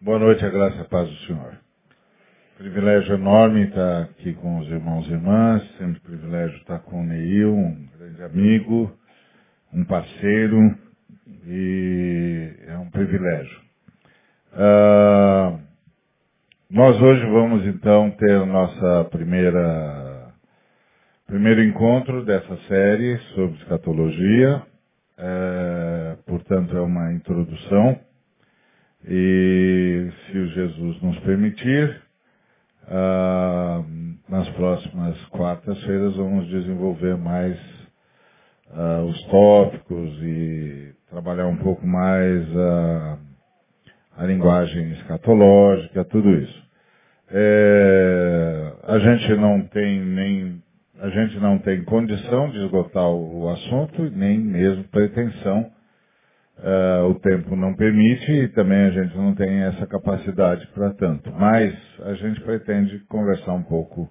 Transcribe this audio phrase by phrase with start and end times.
[0.00, 1.58] Boa noite, a graça e a paz do Senhor.
[2.56, 7.52] Privilégio enorme estar aqui com os irmãos e irmãs, sempre privilégio estar com o Neil,
[7.52, 8.96] um grande amigo,
[9.74, 10.78] um parceiro,
[11.44, 13.60] e é um privilégio.
[14.52, 15.58] Uh,
[16.70, 20.32] nós hoje vamos então ter nossa primeira
[21.26, 24.62] primeiro encontro dessa série sobre escatologia.
[25.20, 27.98] É, portanto, é uma introdução.
[29.10, 32.02] E se o Jesus nos permitir,
[32.88, 33.82] ah,
[34.28, 37.58] nas próximas quartas-feiras vamos desenvolver mais
[38.70, 43.18] ah, os tópicos e trabalhar um pouco mais a,
[44.18, 46.68] a linguagem escatológica, tudo isso.
[47.30, 50.62] É, a gente não tem nem
[51.00, 55.70] a gente não tem condição de esgotar o assunto, nem mesmo pretensão
[56.58, 61.30] Uh, o tempo não permite e também a gente não tem essa capacidade para tanto.
[61.32, 64.10] Mas a gente pretende conversar um pouco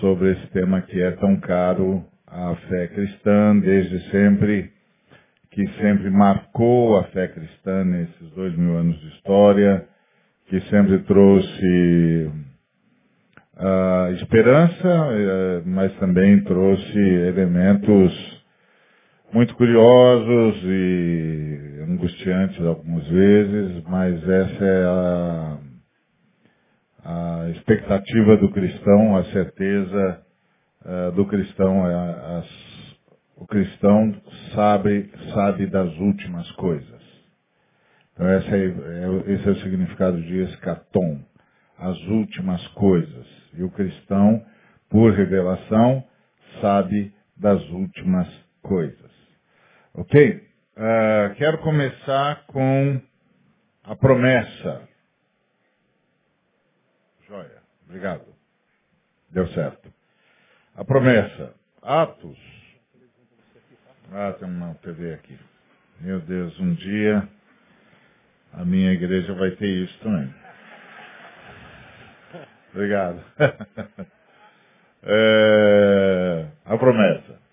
[0.00, 4.72] sobre esse tema que é tão caro à fé cristã, desde sempre,
[5.52, 9.86] que sempre marcou a fé cristã nesses dois mil anos de história,
[10.48, 12.30] que sempre trouxe
[13.58, 18.33] uh, esperança, uh, mas também trouxe elementos
[19.34, 25.58] muito curiosos e angustiantes algumas vezes, mas essa é a,
[27.04, 30.22] a expectativa do cristão, a certeza
[30.84, 31.84] uh, do cristão.
[31.84, 32.96] É as,
[33.36, 34.14] o cristão
[34.54, 37.02] sabe, sabe das últimas coisas.
[38.12, 41.18] Então esse é, é, esse é o significado de escatom,
[41.76, 43.26] as últimas coisas.
[43.54, 44.46] E o cristão,
[44.88, 46.04] por revelação,
[46.60, 48.28] sabe das últimas
[48.62, 49.13] coisas.
[49.94, 50.48] Ok?
[50.76, 53.00] Uh, quero começar com
[53.84, 54.88] a promessa.
[57.28, 57.62] Joia.
[57.84, 58.26] Obrigado.
[59.30, 59.92] Deu certo.
[60.74, 61.54] A promessa.
[61.82, 62.38] Atos.
[64.12, 65.38] Ah, tem uma TV aqui.
[66.00, 67.28] Meu Deus, um dia
[68.52, 70.34] a minha igreja vai ter isso também.
[72.72, 73.24] Obrigado.
[75.02, 77.43] é, a promessa.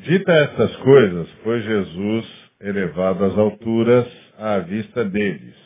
[0.00, 4.06] Dita estas coisas, foi Jesus elevado às alturas
[4.38, 5.56] à vista deles,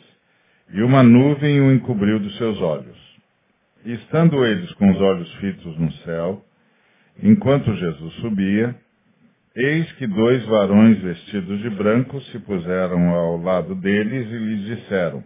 [0.73, 2.97] e uma nuvem o encobriu dos seus olhos.
[3.85, 6.43] E estando eles com os olhos fitos no céu,
[7.21, 8.75] enquanto Jesus subia,
[9.55, 15.23] eis que dois varões vestidos de branco se puseram ao lado deles e lhes disseram,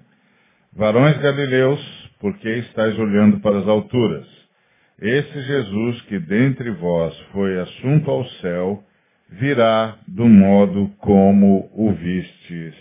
[0.74, 4.28] Varões galileus, por que estáis olhando para as alturas?
[5.00, 8.84] Esse Jesus que dentre vós foi assunto ao céu,
[9.30, 12.76] virá do modo como o vistes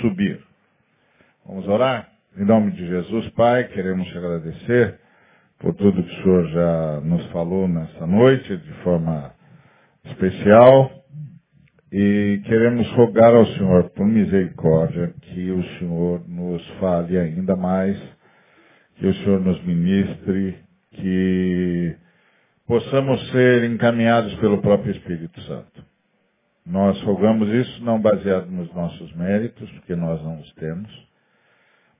[0.00, 0.40] subir.
[1.46, 2.08] Vamos orar?
[2.36, 4.98] Em nome de Jesus, Pai, queremos te agradecer
[5.58, 9.32] por tudo que o Senhor já nos falou nessa noite, de forma
[10.04, 10.90] especial.
[11.92, 17.96] E queremos rogar ao Senhor, por misericórdia, que o Senhor nos fale ainda mais,
[18.96, 20.56] que o Senhor nos ministre,
[20.90, 21.96] que
[22.66, 25.84] possamos ser encaminhados pelo próprio Espírito Santo.
[26.64, 30.90] Nós rogamos isso não baseado nos nossos méritos, porque nós não os temos,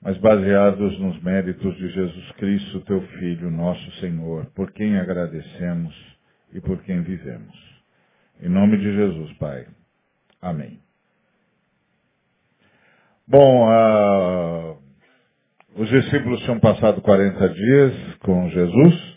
[0.01, 5.95] mas baseados nos méritos de Jesus Cristo, teu Filho, nosso Senhor, por quem agradecemos
[6.53, 7.55] e por quem vivemos.
[8.41, 9.67] Em nome de Jesus, Pai.
[10.41, 10.81] Amém.
[13.27, 14.79] Bom, uh,
[15.77, 19.14] os discípulos tinham passado 40 dias com Jesus.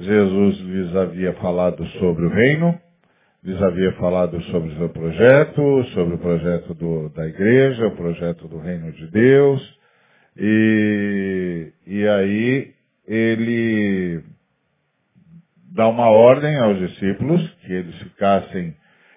[0.00, 2.78] Jesus lhes havia falado sobre o reino
[3.42, 8.46] lhes havia falado sobre o seu projeto, sobre o projeto do, da igreja, o projeto
[8.46, 9.78] do reino de Deus,
[10.36, 12.74] e, e aí
[13.06, 14.22] ele
[15.72, 18.74] dá uma ordem aos discípulos que eles ficassem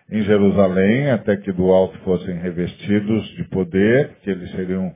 [0.09, 4.93] em Jerusalém até que do alto fossem revestidos de poder, que eles seriam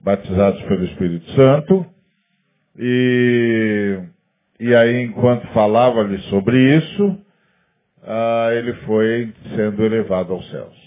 [0.00, 1.86] batizados pelo Espírito Santo.
[2.78, 4.00] E,
[4.58, 7.18] e aí, enquanto falava-lhes sobre isso,
[8.02, 10.86] ah, ele foi sendo elevado aos céus.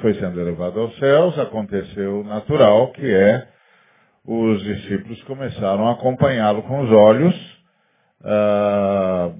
[0.00, 3.48] Foi sendo elevado aos céus, aconteceu natural, que é
[4.24, 7.58] os discípulos começaram a acompanhá-lo com os olhos,
[8.24, 9.32] ah,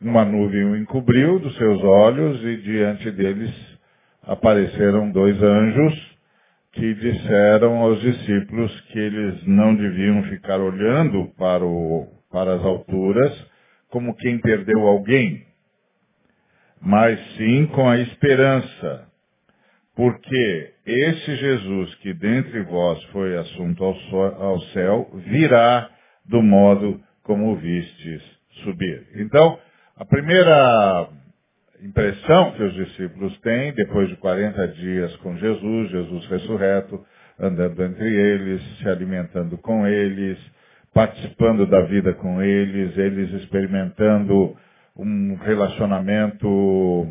[0.00, 3.52] uma nuvem o encobriu dos seus olhos e diante deles
[4.22, 6.16] apareceram dois anjos
[6.72, 13.46] que disseram aos discípulos que eles não deviam ficar olhando para, o, para as alturas
[13.88, 15.42] como quem perdeu alguém,
[16.82, 19.08] mas sim com a esperança,
[19.94, 25.88] Porque esse Jesus que dentre vós foi assunto ao céu, virá
[26.26, 28.22] do modo como vistes
[28.64, 29.06] subir.
[29.14, 29.58] Então,
[29.96, 31.08] a primeira
[31.82, 37.02] impressão que os discípulos têm, depois de 40 dias com Jesus, Jesus ressurreto,
[37.40, 40.38] andando entre eles, se alimentando com eles,
[40.96, 44.56] participando da vida com eles, eles experimentando
[44.96, 47.06] um relacionamento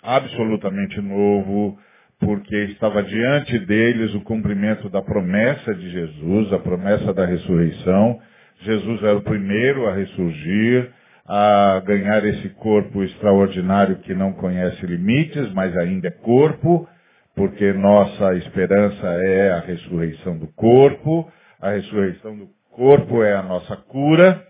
[0.00, 1.76] absolutamente novo,
[2.20, 8.20] porque estava diante deles o cumprimento da promessa de Jesus, a promessa da ressurreição.
[8.60, 10.92] Jesus era o primeiro a ressurgir,
[11.26, 16.88] a ganhar esse corpo extraordinário que não conhece limites, mas ainda é corpo,
[17.34, 21.28] porque nossa esperança é a ressurreição do corpo,
[21.60, 24.42] a ressurreição do corpo é a nossa cura.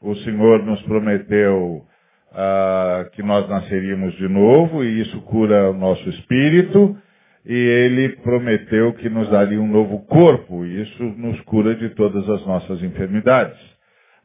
[0.00, 1.82] O Senhor nos prometeu
[2.32, 6.96] uh, que nós nasceríamos de novo e isso cura o nosso espírito.
[7.44, 12.28] E Ele prometeu que nos daria um novo corpo e isso nos cura de todas
[12.28, 13.58] as nossas enfermidades.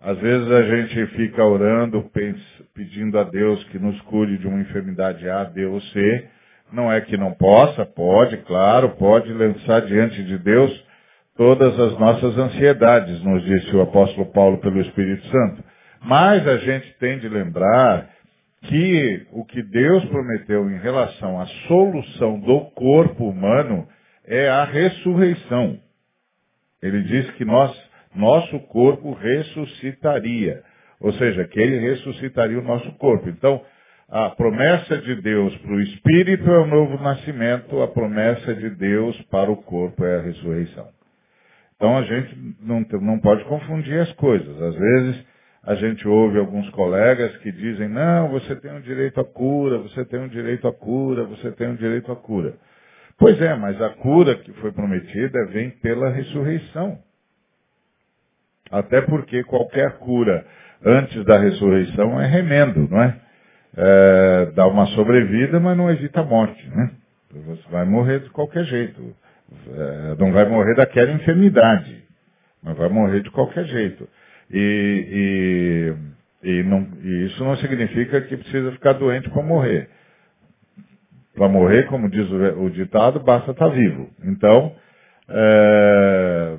[0.02, 2.10] Às vezes a gente fica orando,
[2.74, 6.26] pedindo a Deus que nos cure de uma enfermidade A, B ou C.
[6.74, 10.91] Não é que não possa, pode, claro, pode lançar diante de Deus
[11.36, 15.64] todas as nossas ansiedades, nos disse o apóstolo Paulo pelo Espírito Santo.
[16.04, 18.10] Mas a gente tem de lembrar
[18.64, 23.88] que o que Deus prometeu em relação à solução do corpo humano
[24.26, 25.80] é a ressurreição.
[26.82, 27.76] Ele diz que nós,
[28.16, 30.64] nosso corpo ressuscitaria.
[31.00, 33.30] Ou seja, que ele ressuscitaria o nosso corpo.
[33.30, 33.62] Então,
[34.08, 39.20] a promessa de Deus para o espírito é o novo nascimento, a promessa de Deus
[39.24, 41.01] para o corpo é a ressurreição.
[41.82, 44.62] Então a gente não, não pode confundir as coisas.
[44.62, 45.26] Às vezes
[45.64, 50.06] a gente ouve alguns colegas que dizem, não, você tem um direito à cura, você
[50.06, 52.54] tem um direito à cura, você tem um direito à cura.
[53.18, 57.00] Pois é, mas a cura que foi prometida vem pela ressurreição.
[58.70, 60.46] Até porque qualquer cura
[60.86, 63.20] antes da ressurreição é remendo, não é?
[63.76, 66.92] é dá uma sobrevida, mas não evita a morte, né?
[67.32, 69.16] Você vai morrer de qualquer jeito.
[69.52, 72.04] É, não vai morrer daquela enfermidade,
[72.64, 74.08] mas vai morrer de qualquer jeito.
[74.50, 75.94] E,
[76.44, 79.90] e, e, não, e isso não significa que precisa ficar doente para morrer.
[81.36, 84.10] Para morrer, como diz o, o, ditado, basta estar tá vivo.
[84.24, 84.76] Então,
[85.30, 86.58] é,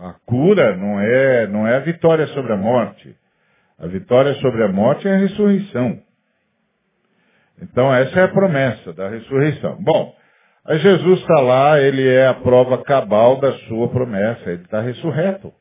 [0.00, 3.14] a cura não é, não é a vitória sobre a morte.
[3.78, 6.00] A vitória sobre a morte é a ressurreição.
[7.60, 9.76] Então, essa é a promessa da ressurreição.
[9.80, 10.17] Bom,
[10.68, 15.52] aí Jesus está lá, ele é a prova cabal da sua promessa, ele está ressurreto.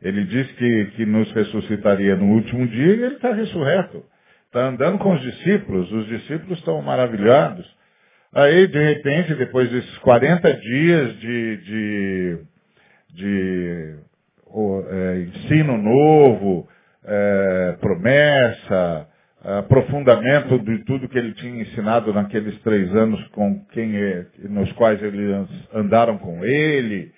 [0.00, 4.04] Ele disse que, que nos ressuscitaria no último dia e ele está ressurreto.
[4.46, 7.66] Está andando com os discípulos, os discípulos estão maravilhados.
[8.32, 12.38] Aí, de repente, depois desses 40 dias de, de,
[13.14, 13.96] de
[14.90, 16.68] é, ensino novo,
[17.04, 19.08] é, promessa,
[19.44, 25.02] aprofundamento de tudo que ele tinha ensinado naqueles três anos com quem, é, nos quais
[25.02, 27.12] eles andaram com ele,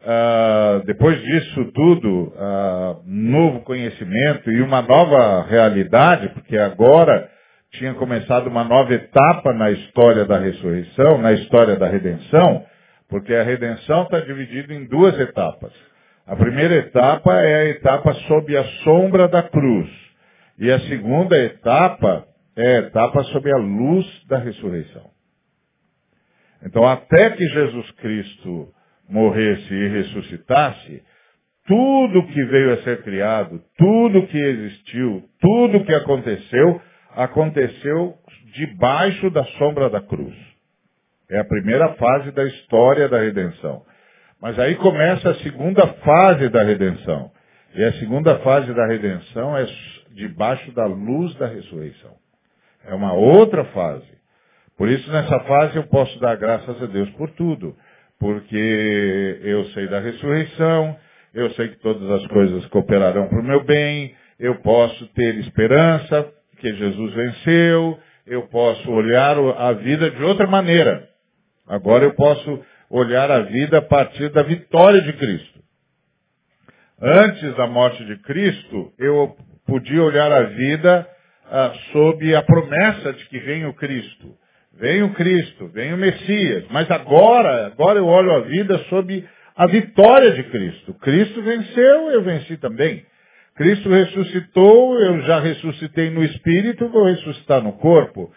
[0.00, 7.28] Uh, depois disso tudo, uh, novo conhecimento e uma nova realidade, porque agora
[7.72, 12.64] tinha começado uma nova etapa na história da ressurreição, na história da redenção,
[13.08, 15.72] porque a redenção está dividida em duas etapas.
[16.26, 20.07] A primeira etapa é a etapa sob a sombra da cruz.
[20.58, 25.08] E a segunda etapa é a etapa sob a luz da ressurreição.
[26.64, 28.68] Então, até que Jesus Cristo
[29.08, 31.02] morresse e ressuscitasse,
[31.66, 36.80] tudo que veio a ser criado, tudo que existiu, tudo que aconteceu,
[37.14, 38.14] aconteceu
[38.54, 40.34] debaixo da sombra da cruz.
[41.30, 43.82] É a primeira fase da história da redenção.
[44.40, 47.30] Mas aí começa a segunda fase da redenção.
[47.74, 49.66] E a segunda fase da redenção é
[50.12, 52.16] debaixo da luz da ressurreição.
[52.84, 54.06] É uma outra fase.
[54.76, 57.76] Por isso, nessa fase, eu posso dar graças a Deus por tudo
[58.18, 60.96] porque eu sei da ressurreição,
[61.32, 66.28] eu sei que todas as coisas cooperarão para o meu bem, eu posso ter esperança
[66.58, 71.08] que Jesus venceu, eu posso olhar a vida de outra maneira.
[71.66, 72.60] Agora eu posso
[72.90, 75.58] olhar a vida a partir da vitória de Cristo.
[77.00, 79.36] Antes da morte de Cristo, eu
[79.68, 81.06] podia olhar a vida
[81.50, 84.34] ah, sob a promessa de que vem o Cristo.
[84.80, 86.64] Vem o Cristo, vem o Messias.
[86.70, 90.94] Mas agora, agora eu olho a vida sob a vitória de Cristo.
[90.94, 93.04] Cristo venceu, eu venci também.
[93.56, 98.32] Cristo ressuscitou, eu já ressuscitei no espírito, vou ressuscitar no corpo.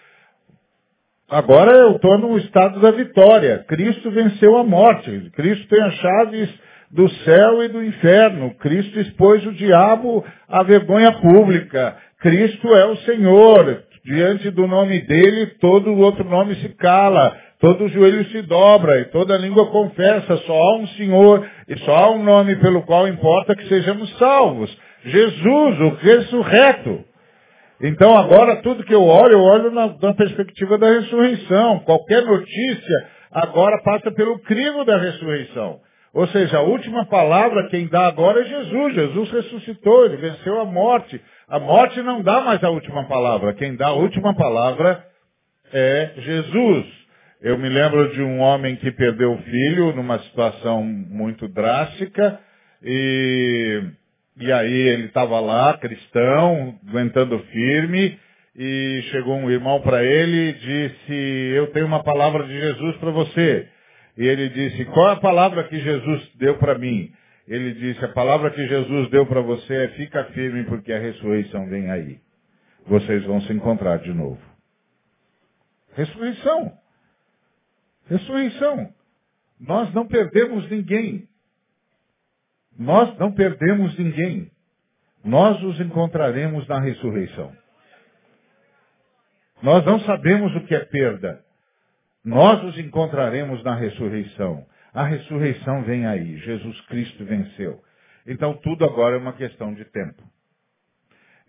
[1.29, 3.63] Agora eu estou no estado da vitória.
[3.67, 5.29] Cristo venceu a morte.
[5.33, 6.50] Cristo tem as chaves
[6.93, 8.53] do céu e do inferno.
[8.55, 11.95] Cristo expôs o diabo à vergonha pública.
[12.19, 13.83] Cristo é o Senhor.
[14.03, 17.38] Diante do nome dele, todo outro nome se cala.
[17.60, 20.38] Todo joelho se dobra e toda língua confessa.
[20.38, 24.75] Só há um Senhor e só há um nome pelo qual importa que sejamos salvos.
[25.05, 27.05] Jesus, o ressurreto.
[27.83, 31.79] Então agora tudo que eu olho, eu olho na, na, perspectiva da ressurreição.
[31.79, 35.79] Qualquer notícia agora passa pelo crivo da ressurreição.
[36.13, 38.93] Ou seja, a última palavra quem dá agora é Jesus.
[38.95, 41.21] Jesus ressuscitou, ele venceu a morte.
[41.47, 43.53] A morte não dá mais a última palavra.
[43.53, 45.05] Quem dá a última palavra
[45.71, 46.85] é Jesus.
[47.41, 52.39] Eu me lembro de um homem que perdeu o filho numa situação muito drástica
[52.83, 53.81] e
[54.37, 58.17] e aí ele estava lá, cristão, aguentando firme,
[58.55, 61.13] e chegou um irmão para ele e disse,
[61.55, 63.67] eu tenho uma palavra de Jesus para você.
[64.17, 67.11] E ele disse, qual é a palavra que Jesus deu para mim?
[67.47, 71.67] Ele disse, a palavra que Jesus deu para você é fica firme porque a ressurreição
[71.67, 72.19] vem aí.
[72.85, 74.41] Vocês vão se encontrar de novo.
[75.93, 76.77] Ressurreição.
[78.07, 78.93] Ressurreição.
[79.59, 81.27] Nós não perdemos ninguém.
[82.77, 84.49] Nós não perdemos ninguém.
[85.23, 87.55] Nós os encontraremos na ressurreição.
[89.61, 91.43] Nós não sabemos o que é perda.
[92.23, 94.65] Nós os encontraremos na ressurreição.
[94.93, 96.37] A ressurreição vem aí.
[96.37, 97.81] Jesus Cristo venceu.
[98.27, 100.21] Então tudo agora é uma questão de tempo.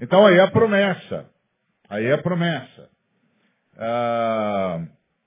[0.01, 1.27] Então aí a promessa.
[1.89, 2.89] Aí a promessa.
[3.77, 4.83] Ah,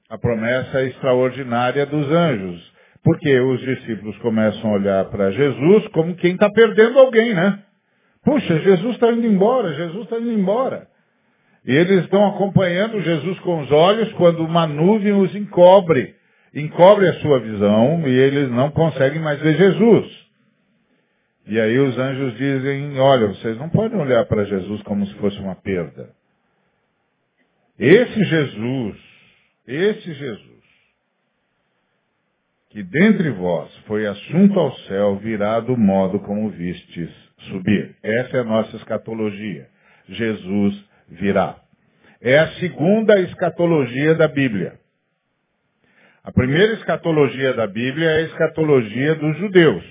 [0.09, 2.73] a promessa extraordinária dos anjos.
[3.03, 7.63] Porque os discípulos começam a olhar para Jesus como quem está perdendo alguém, né?
[8.23, 10.87] Puxa, Jesus está indo embora, Jesus está indo embora.
[11.65, 16.15] Eles estão acompanhando Jesus com os olhos quando uma nuvem os encobre.
[16.53, 20.25] Encobre a sua visão e eles não conseguem mais ver Jesus.
[21.47, 25.37] E aí os anjos dizem, olha, vocês não podem olhar para Jesus como se fosse
[25.39, 26.09] uma perda.
[27.77, 28.97] Esse Jesus,
[29.67, 30.55] esse Jesus,
[32.69, 37.09] que dentre vós foi assunto ao céu virá do modo como vistes
[37.49, 37.95] subir.
[38.01, 39.67] Essa é a nossa escatologia.
[40.07, 41.57] Jesus virá.
[42.21, 44.79] É a segunda escatologia da Bíblia.
[46.23, 49.83] A primeira escatologia da Bíblia é a escatologia dos judeus.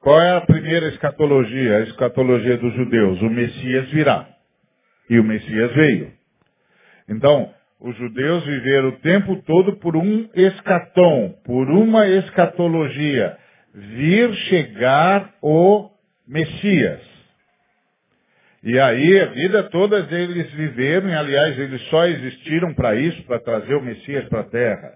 [0.00, 1.78] Qual é a primeira escatologia?
[1.78, 3.20] A escatologia dos judeus.
[3.22, 4.28] O Messias virá.
[5.08, 6.12] E o Messias veio.
[7.08, 13.36] Então, os judeus viveram o tempo todo por um escatom, por uma escatologia.
[13.74, 15.90] Vir chegar o
[16.28, 17.00] Messias.
[18.62, 23.38] E aí, a vida toda eles viveram, e aliás, eles só existiram para isso, para
[23.40, 24.92] trazer o Messias para a terra.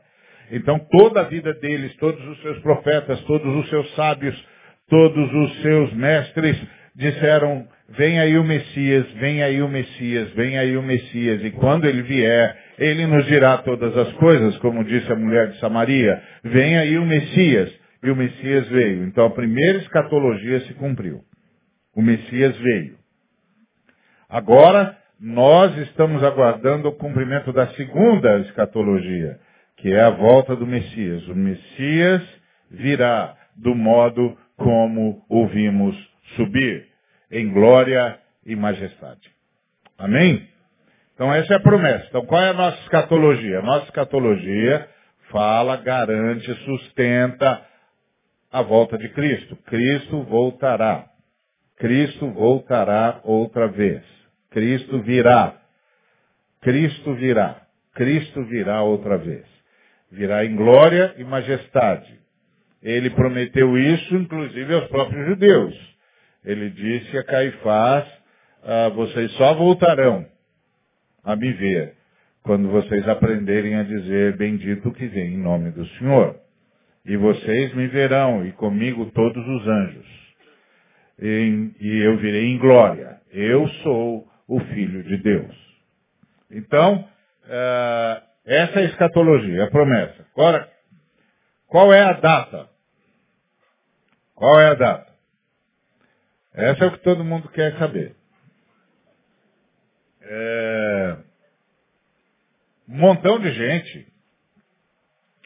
[0.51, 4.37] Então, toda a vida deles, todos os seus profetas, todos os seus sábios,
[4.89, 6.61] todos os seus mestres
[6.95, 11.43] disseram, vem aí o Messias, vem aí o Messias, vem aí o Messias.
[11.43, 15.59] E quando ele vier, ele nos dirá todas as coisas, como disse a mulher de
[15.59, 16.23] Samaria.
[16.45, 17.73] Vem aí o Messias.
[18.03, 19.05] E o Messias veio.
[19.05, 21.21] Então a primeira escatologia se cumpriu.
[21.97, 23.04] O Messias veio.
[24.29, 29.39] Agora, nós estamos aguardando o cumprimento da segunda escatologia,
[29.77, 31.27] que é a volta do Messias.
[31.29, 32.23] O Messias
[32.71, 35.97] virá do modo como o vimos
[36.37, 36.87] subir,
[37.31, 39.31] em glória e majestade.
[39.99, 40.49] Amém?
[41.15, 42.07] Então essa é a promessa.
[42.09, 43.61] Então qual é a nossa escatologia?
[43.61, 44.89] A nossa escatologia
[45.31, 47.63] fala, garante, sustenta
[48.53, 49.57] a volta de Cristo.
[49.67, 51.07] Cristo voltará.
[51.79, 54.03] Cristo voltará outra vez.
[54.51, 55.61] Cristo virá.
[56.61, 57.61] Cristo virá.
[57.95, 59.45] Cristo virá outra vez.
[60.11, 62.21] Virá em glória e majestade.
[62.83, 65.75] Ele prometeu isso, inclusive, aos próprios judeus.
[66.45, 68.07] Ele disse a Caifás,
[68.63, 70.27] ah, vocês só voltarão
[71.25, 71.95] a me ver
[72.43, 76.37] quando vocês aprenderem a dizer bendito que vem em nome do Senhor.
[77.07, 80.24] E vocês me verão, e comigo todos os anjos.
[81.21, 83.21] E, e eu virei em glória.
[83.31, 85.55] Eu sou o Filho de Deus.
[86.51, 87.09] Então,
[87.45, 90.27] uh, essa é a escatologia, a promessa.
[90.35, 90.71] Agora,
[91.67, 92.69] qual é a data?
[94.35, 95.13] Qual é a data?
[96.53, 98.15] Essa é o que todo mundo quer saber.
[100.23, 101.17] É,
[102.89, 104.07] um montão de gente,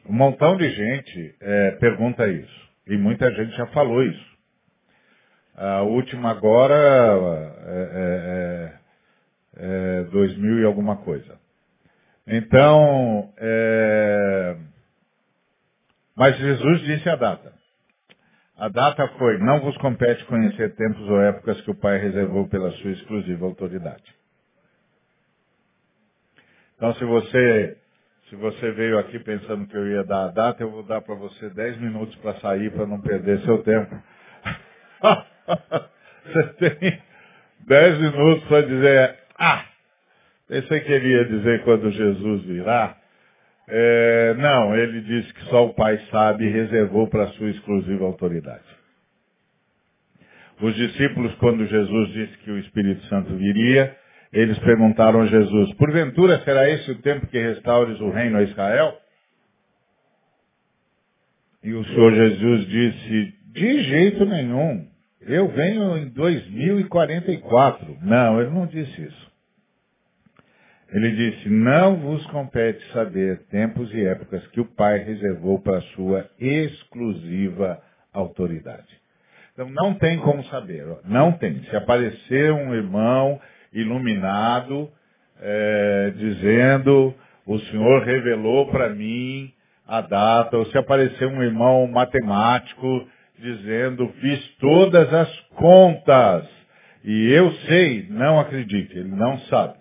[0.07, 2.69] um montão de gente é, pergunta isso.
[2.87, 4.28] E muita gente já falou isso.
[5.61, 6.73] A última agora
[7.67, 8.73] é,
[9.57, 11.37] é, é 2000 é, e alguma coisa.
[12.29, 14.57] Então, é...
[16.17, 17.53] mas Jesus disse a data.
[18.57, 22.71] A data foi, não vos compete conhecer tempos ou épocas que o Pai reservou pela
[22.73, 24.15] sua exclusiva autoridade.
[26.77, 27.77] Então, se você,
[28.31, 31.17] se você veio aqui pensando que eu ia dar a data, eu vou dar para
[31.17, 34.01] você 10 minutos para sair, para não perder seu tempo.
[36.25, 37.01] você tem
[37.67, 39.65] 10 minutos para dizer, ah,
[40.49, 42.97] pensei que ele ia dizer quando Jesus virá.
[43.71, 48.65] É, não, ele disse que só o Pai sabe e reservou para sua exclusiva autoridade.
[50.61, 53.95] Os discípulos, quando Jesus disse que o Espírito Santo viria,
[54.33, 58.99] eles perguntaram a Jesus, porventura será esse o tempo que restaures o reino a Israel?
[61.63, 64.89] E o Senhor Jesus disse, de jeito nenhum,
[65.29, 67.99] eu venho em 2044.
[68.03, 69.29] Não, ele não disse isso.
[70.91, 76.27] Ele disse, não vos compete saber tempos e épocas que o Pai reservou para sua
[76.41, 77.79] exclusiva
[78.13, 78.99] autoridade.
[79.53, 81.63] Então não tem como saber, não tem.
[81.65, 83.39] Se aparecer um irmão
[83.73, 84.91] iluminado,
[85.41, 89.53] é, dizendo, o Senhor revelou para mim
[89.87, 93.07] a data, ou se aparecer um irmão matemático
[93.39, 96.49] dizendo, fiz todas as contas,
[97.05, 99.75] e eu sei, não acredite, ele não sabe.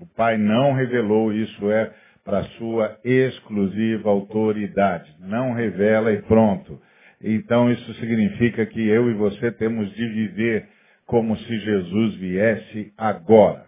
[0.00, 1.92] O Pai não revelou, isso é
[2.24, 5.14] para sua exclusiva autoridade.
[5.20, 6.80] Não revela e pronto.
[7.22, 10.68] Então isso significa que eu e você temos de viver
[11.06, 13.64] como se Jesus viesse agora.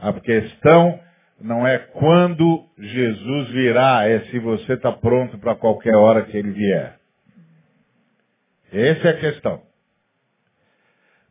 [0.00, 1.00] A questão
[1.40, 6.50] não é quando Jesus virá, é se você está pronto para qualquer hora que ele
[6.50, 6.96] vier.
[8.76, 9.62] Essa é a questão.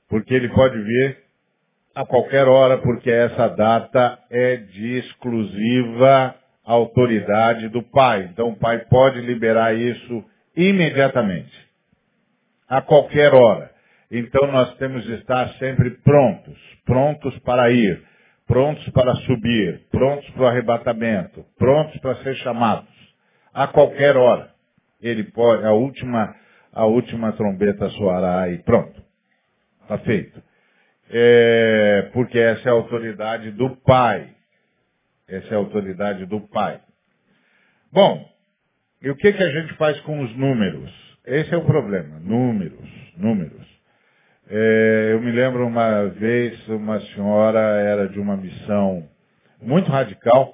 [0.10, 1.18] Porque ele pode vir
[1.94, 6.36] a qualquer hora, porque essa data é de exclusiva
[6.66, 8.30] autoridade do Pai.
[8.32, 10.24] Então o Pai pode liberar isso
[10.58, 11.54] imediatamente.
[12.68, 13.72] A qualquer hora.
[14.12, 18.04] Então nós temos de estar sempre prontos, prontos para ir,
[18.48, 22.90] prontos para subir, prontos para o arrebatamento, prontos para ser chamados.
[23.54, 24.50] A qualquer hora.
[25.02, 26.36] Ele pode, a última,
[26.76, 29.02] a última trombeta soará e pronto.
[29.84, 30.44] Está feito.
[31.10, 34.36] É, porque essa é a autoridade do Pai.
[35.28, 36.82] Essa é a autoridade do Pai.
[37.92, 38.28] Bom,
[39.02, 40.92] e o que, que a gente faz com os números?
[41.26, 42.20] Esse é o problema.
[42.20, 43.66] Números, números.
[44.50, 49.08] É, eu me lembro uma vez, uma senhora era de uma missão
[49.62, 50.54] muito radical,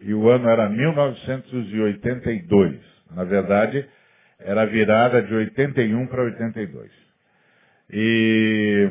[0.00, 2.80] e o ano era 1982.
[3.14, 3.88] Na verdade,
[4.44, 6.90] era virada de 81 para 82.
[7.90, 8.90] E,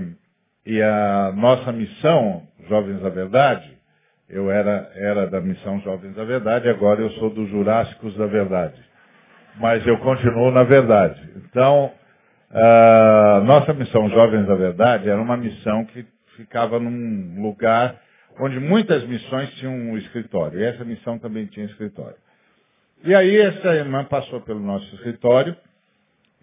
[0.66, 3.78] e a nossa missão, Jovens da Verdade,
[4.30, 8.80] eu era, era da missão Jovens da Verdade, agora eu sou dos Jurássicos da Verdade.
[9.60, 11.22] Mas eu continuo na verdade.
[11.36, 11.92] Então,
[12.52, 17.96] Uh, nossa missão Jovens da Verdade era uma missão que ficava num lugar
[18.38, 20.60] onde muitas missões tinham um escritório.
[20.60, 22.18] E essa missão também tinha escritório.
[23.04, 25.58] E aí essa irmã passou pelo nosso escritório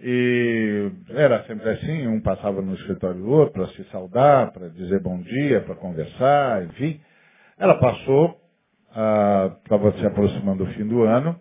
[0.01, 5.01] e era sempre assim, um passava no escritório do outro para se saudar, para dizer
[5.01, 7.01] bom dia, para conversar, enfim.
[7.57, 8.41] Ela passou,
[9.63, 11.41] estava se aproximando do fim do ano,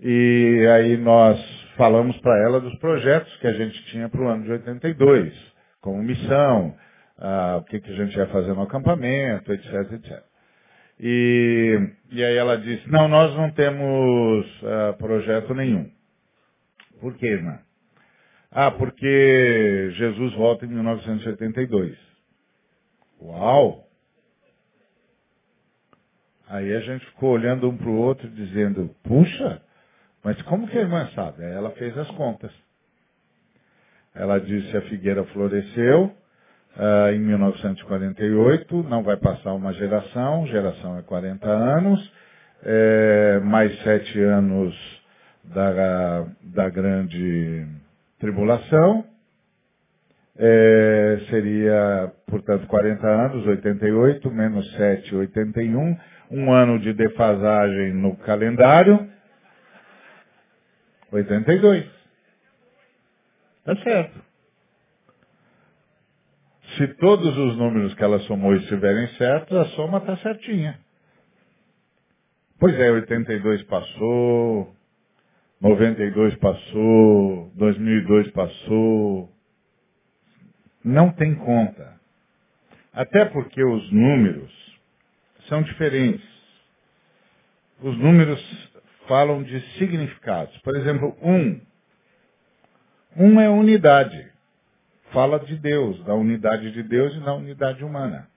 [0.00, 1.38] e aí nós
[1.76, 5.32] falamos para ela dos projetos que a gente tinha para o ano de 82,
[5.80, 6.74] como missão,
[7.16, 10.31] ah, o que, que a gente ia fazer no acampamento, etc, etc.
[11.04, 15.90] E, e aí ela disse, não, nós não temos ah, projeto nenhum.
[17.00, 17.58] Por quê, irmã?
[18.52, 21.98] Ah, porque Jesus volta em 1972.
[23.20, 23.88] Uau!
[26.46, 29.60] Aí a gente ficou olhando um para o outro dizendo, puxa,
[30.22, 31.42] mas como que a irmã sabe?
[31.42, 32.52] Ela fez as contas.
[34.14, 36.14] Ela disse a figueira floresceu
[36.76, 42.12] uh, em 1948, não vai passar uma geração, geração é 40 anos,
[42.64, 44.74] é, mais sete anos
[45.44, 47.66] da, da grande
[48.20, 49.04] tribulação,
[50.36, 55.96] é, seria, portanto, 40 anos, 88, menos 7, 81,
[56.30, 59.10] um ano de defasagem no calendário,
[61.10, 61.84] 82.
[63.64, 64.31] Tá certo.
[66.76, 70.78] Se todos os números que ela somou estiverem certos, a soma está certinha.
[72.58, 74.74] Pois é, 82 passou,
[75.60, 79.30] 92 passou, 2002 passou.
[80.84, 82.00] Não tem conta.
[82.92, 84.52] Até porque os números
[85.48, 86.32] são diferentes.
[87.82, 88.40] os números
[89.08, 90.56] falam de significados.
[90.58, 91.60] Por exemplo, um.
[93.16, 94.31] Um é unidade.
[95.12, 98.28] Fala de Deus, da unidade de Deus e da unidade humana.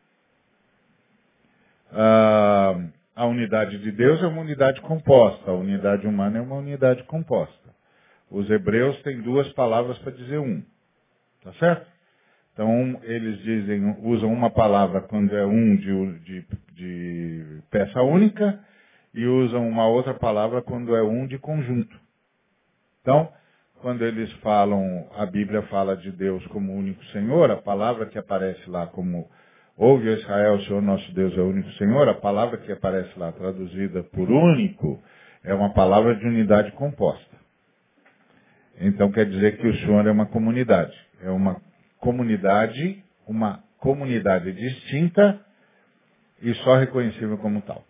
[1.92, 2.76] Ah,
[3.16, 7.70] a unidade de Deus é uma unidade composta, a unidade humana é uma unidade composta.
[8.30, 10.62] Os hebreus têm duas palavras para dizer um.
[11.44, 11.88] Tá certo?
[12.54, 18.60] Então, eles dizem, usam uma palavra quando é um de, de, de peça única
[19.14, 21.98] e usam uma outra palavra quando é um de conjunto.
[23.02, 23.32] Então,
[23.82, 28.70] quando eles falam, a Bíblia fala de Deus como único Senhor, a palavra que aparece
[28.70, 29.30] lá como
[29.78, 33.32] Ouve, Israel, o Senhor nosso Deus é o único Senhor, a palavra que aparece lá
[33.34, 35.02] traduzida por único
[35.44, 37.36] é uma palavra de unidade composta.
[38.80, 40.96] Então quer dizer que o Senhor é uma comunidade.
[41.22, 41.62] É uma
[42.00, 45.40] comunidade, uma comunidade distinta
[46.42, 47.84] e só reconhecível como tal.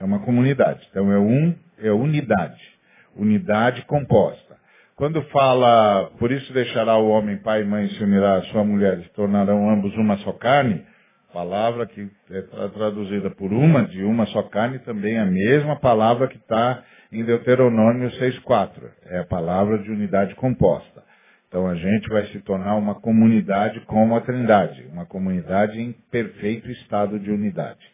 [0.00, 0.86] É uma comunidade.
[0.90, 2.73] Então é um, é unidade.
[3.16, 4.56] Unidade composta.
[4.96, 9.00] Quando fala, por isso deixará o homem pai e mãe se unirá à sua mulher,
[9.02, 10.84] se tornarão ambos uma só carne,
[11.32, 16.28] palavra que é traduzida por uma, de uma só carne, também é a mesma palavra
[16.28, 18.70] que está em Deuteronômio 6.4.
[19.06, 21.02] É a palavra de unidade composta.
[21.48, 26.70] Então a gente vai se tornar uma comunidade como a Trindade, uma comunidade em perfeito
[26.70, 27.84] estado de unidade.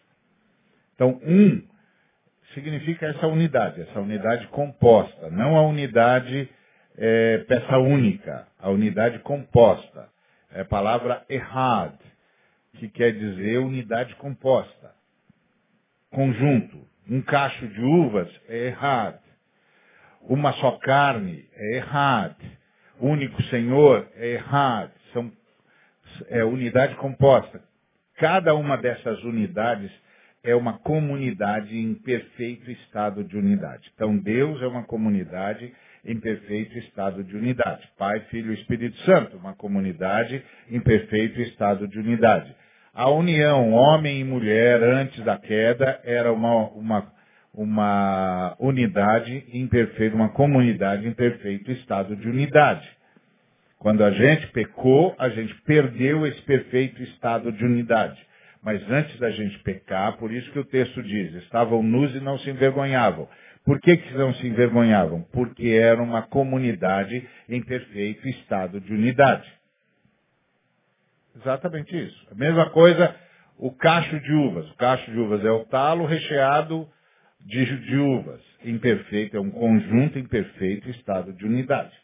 [0.95, 1.63] Então, um
[2.55, 6.49] significa essa unidade, essa unidade composta, não a unidade
[6.97, 10.09] é, peça única, a unidade composta.
[10.53, 11.95] É a palavra errad,
[12.75, 14.93] que quer dizer unidade composta.
[16.11, 16.89] Conjunto.
[17.09, 19.17] Um cacho de uvas é errad.
[20.23, 22.37] Uma só carne é errad.
[23.01, 24.91] Único Senhor é errad.
[25.13, 25.33] São,
[26.29, 27.63] é unidade composta.
[28.17, 29.91] Cada uma dessas unidades
[30.43, 33.91] é uma comunidade em perfeito estado de unidade.
[33.95, 35.73] Então Deus é uma comunidade
[36.05, 37.87] em perfeito estado de unidade.
[37.99, 42.55] Pai, Filho e Espírito Santo, uma comunidade em perfeito estado de unidade.
[42.95, 47.13] A união homem e mulher antes da queda era uma, uma,
[47.55, 52.89] uma unidade em perfeito, uma comunidade em perfeito estado de unidade.
[53.79, 58.30] Quando a gente pecou, a gente perdeu esse perfeito estado de unidade.
[58.63, 62.39] Mas antes da gente pecar, por isso que o texto diz, estavam nus e não
[62.39, 63.29] se envergonhavam.
[63.65, 65.23] Por que, que não se envergonhavam?
[65.33, 69.51] Porque era uma comunidade em perfeito estado de unidade.
[71.37, 72.29] Exatamente isso.
[72.31, 73.15] A mesma coisa,
[73.59, 74.71] o cacho de uvas.
[74.71, 76.89] O cacho de uvas é o talo recheado
[77.41, 78.43] de, de uvas.
[78.65, 81.97] Imperfeito, é um conjunto em perfeito estado de unidade.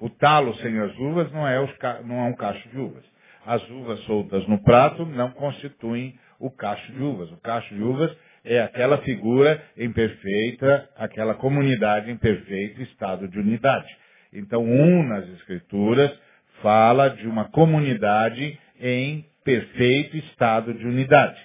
[0.00, 1.70] O talo sem as uvas não é, os,
[2.04, 3.04] não é um cacho de uvas.
[3.46, 7.30] As uvas soltas no prato não constituem o cacho de uvas.
[7.30, 13.38] O cacho de uvas é aquela figura em perfeita, aquela comunidade em perfeito estado de
[13.38, 13.86] unidade.
[14.32, 16.12] Então, um nas Escrituras
[16.60, 21.40] fala de uma comunidade em perfeito estado de unidade.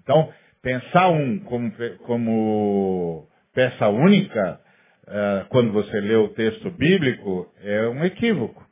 [0.00, 1.72] Então, pensar um como,
[2.06, 4.60] como peça única,
[5.08, 8.64] uh, quando você lê o texto bíblico, é um equívoco.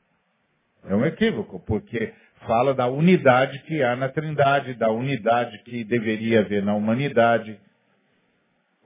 [0.88, 2.12] É um equívoco, porque
[2.46, 7.58] fala da unidade que há na Trindade, da unidade que deveria haver na humanidade.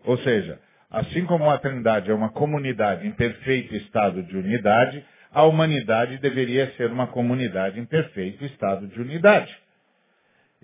[0.05, 0.59] Ou seja,
[0.91, 6.71] assim como a Trindade é uma comunidade em perfeito estado de unidade, a humanidade deveria
[6.77, 9.55] ser uma comunidade em perfeito estado de unidade.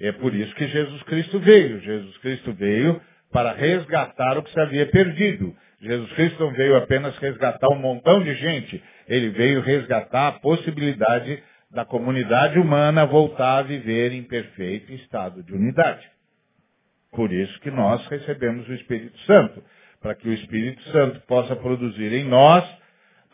[0.00, 1.80] É por isso que Jesus Cristo veio.
[1.80, 3.00] Jesus Cristo veio
[3.32, 5.54] para resgatar o que se havia perdido.
[5.80, 11.42] Jesus Cristo não veio apenas resgatar um montão de gente, ele veio resgatar a possibilidade
[11.70, 16.08] da comunidade humana voltar a viver em perfeito estado de unidade.
[17.12, 19.62] Por isso que nós recebemos o Espírito Santo,
[20.00, 22.64] para que o Espírito Santo possa produzir em nós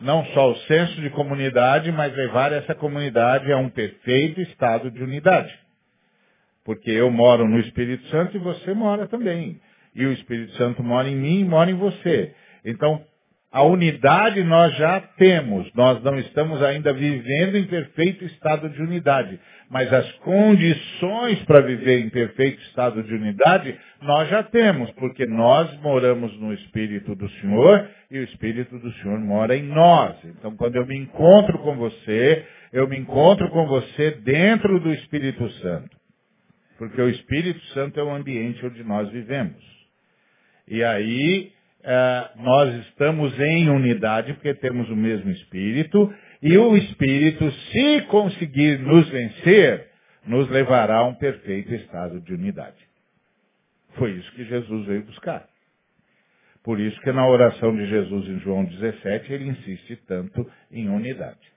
[0.01, 5.03] não só o senso de comunidade, mas levar essa comunidade a um perfeito estado de
[5.03, 5.57] unidade.
[6.65, 9.61] Porque eu moro no Espírito Santo e você mora também.
[9.95, 12.35] E o Espírito Santo mora em mim e mora em você.
[12.65, 13.05] Então,
[13.55, 19.39] a unidade nós já temos, nós não estamos ainda vivendo em perfeito estado de unidade,
[19.71, 25.73] mas as condições para viver em perfeito estado de unidade nós já temos, porque nós
[25.83, 30.17] moramos no Espírito do Senhor e o Espírito do Senhor mora em nós.
[30.25, 35.49] Então, quando eu me encontro com você, eu me encontro com você dentro do Espírito
[35.61, 35.97] Santo,
[36.77, 39.63] porque o Espírito Santo é o ambiente onde nós vivemos.
[40.67, 41.54] E aí,
[41.85, 48.79] é, nós estamos em unidade porque temos o mesmo Espírito, e o Espírito, se conseguir
[48.79, 49.89] nos vencer,
[50.27, 52.77] nos levará a um perfeito estado de unidade.
[53.97, 55.47] Foi isso que Jesus veio buscar.
[56.63, 61.53] Por isso que na oração de Jesus em João 17 ele insiste tanto em unidade.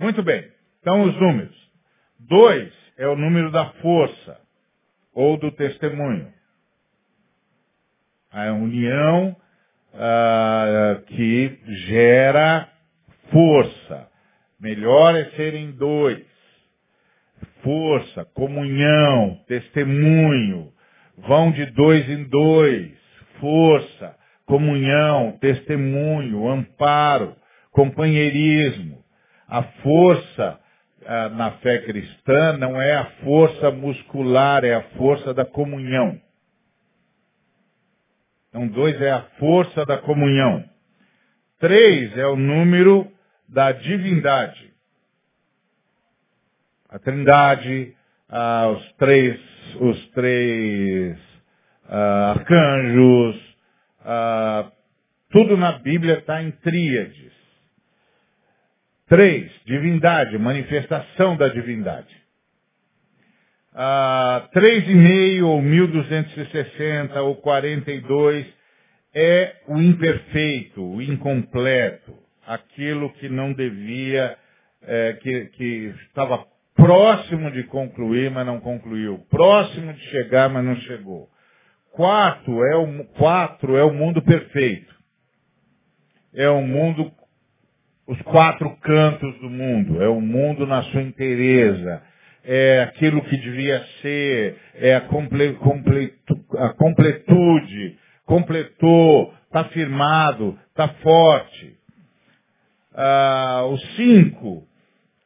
[0.00, 0.50] Muito bem.
[0.80, 1.70] Então os números.
[2.18, 4.40] Dois é o número da força
[5.12, 6.32] ou do testemunho.
[8.32, 9.36] A união
[9.94, 12.68] ah, que gera
[13.30, 14.08] força.
[14.60, 16.24] Melhor é serem dois.
[17.62, 20.72] Força, comunhão, testemunho.
[21.18, 22.92] Vão de dois em dois.
[23.40, 24.16] Força,
[24.46, 27.34] comunhão, testemunho, amparo,
[27.70, 29.02] companheirismo.
[29.48, 30.58] A força
[31.04, 36.18] ah, na fé cristã não é a força muscular, é a força da comunhão.
[38.52, 40.62] Então, dois é a força da comunhão.
[41.58, 43.10] Três é o número
[43.48, 44.70] da divindade.
[46.86, 47.96] A trindade,
[48.28, 49.40] ah, os três,
[49.80, 51.18] os três
[51.88, 53.56] ah, arcanjos,
[54.04, 54.70] ah,
[55.30, 57.32] tudo na Bíblia está em tríades.
[59.08, 62.21] Três, divindade, manifestação da divindade.
[63.74, 68.46] Ah, 3,5 ou 1260 ou 42
[69.14, 72.14] é o imperfeito, o incompleto,
[72.46, 74.36] aquilo que não devia,
[74.82, 80.76] é, que, que estava próximo de concluir, mas não concluiu, próximo de chegar, mas não
[80.76, 81.28] chegou.
[81.92, 84.92] Quatro é o, quatro é o mundo perfeito.
[86.34, 87.12] É o mundo
[88.06, 92.02] os quatro cantos do mundo, é o mundo na sua inteireza,
[92.44, 100.88] é aquilo que devia ser, é a, comple, completu, a completude, completou, está firmado, está
[100.88, 101.76] forte.
[102.94, 104.66] Ah, o cinco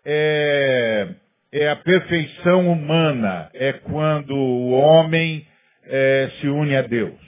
[0.05, 1.09] é,
[1.53, 5.47] é a perfeição humana, é quando o homem
[5.85, 7.27] é, se une a Deus.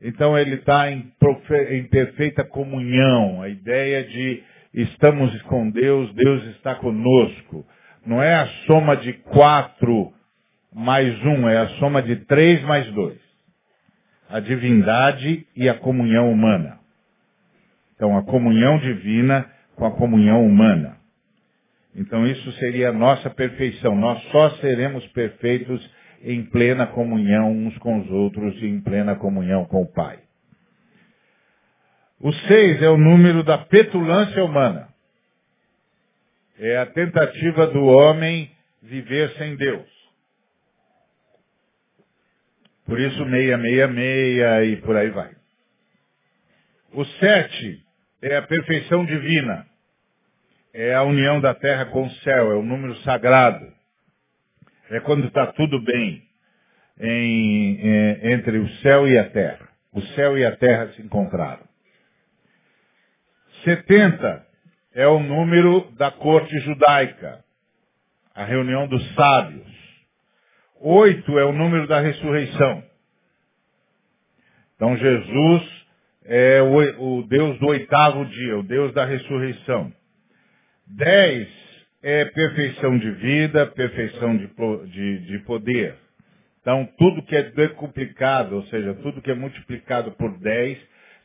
[0.00, 1.12] Então ele está em,
[1.70, 4.42] em perfeita comunhão, a ideia de
[4.74, 7.64] estamos com Deus, Deus está conosco.
[8.04, 10.12] Não é a soma de quatro
[10.72, 13.20] mais um, é a soma de três mais dois.
[14.28, 16.78] A divindade e a comunhão humana.
[17.94, 20.96] Então a comunhão divina com a comunhão humana.
[21.94, 23.94] Então isso seria a nossa perfeição.
[23.94, 25.88] Nós só seremos perfeitos
[26.22, 30.18] em plena comunhão uns com os outros e em plena comunhão com o Pai.
[32.18, 34.91] O seis é o número da petulância humana.
[36.58, 38.50] É a tentativa do homem
[38.82, 39.88] viver sem Deus.
[42.84, 45.34] Por isso, meia, meia, meia e por aí vai.
[46.92, 47.82] O sete
[48.20, 49.66] é a perfeição divina.
[50.74, 53.72] É a união da terra com o céu, é o número sagrado.
[54.90, 56.22] É quando está tudo bem
[56.98, 59.68] em, em, entre o céu e a terra.
[59.92, 61.66] O céu e a terra se encontraram.
[63.64, 64.46] 70
[64.94, 67.44] é o número da corte judaica,
[68.34, 69.66] a reunião dos sábios.
[70.80, 72.82] Oito é o número da ressurreição.
[74.76, 75.86] Então Jesus
[76.24, 79.92] é o, o Deus do oitavo dia, o Deus da ressurreição.
[80.86, 81.48] Dez
[82.02, 84.48] é perfeição de vida, perfeição de,
[84.90, 85.96] de, de poder.
[86.60, 90.78] Então, tudo que é decuplicado, ou seja, tudo que é multiplicado por 10,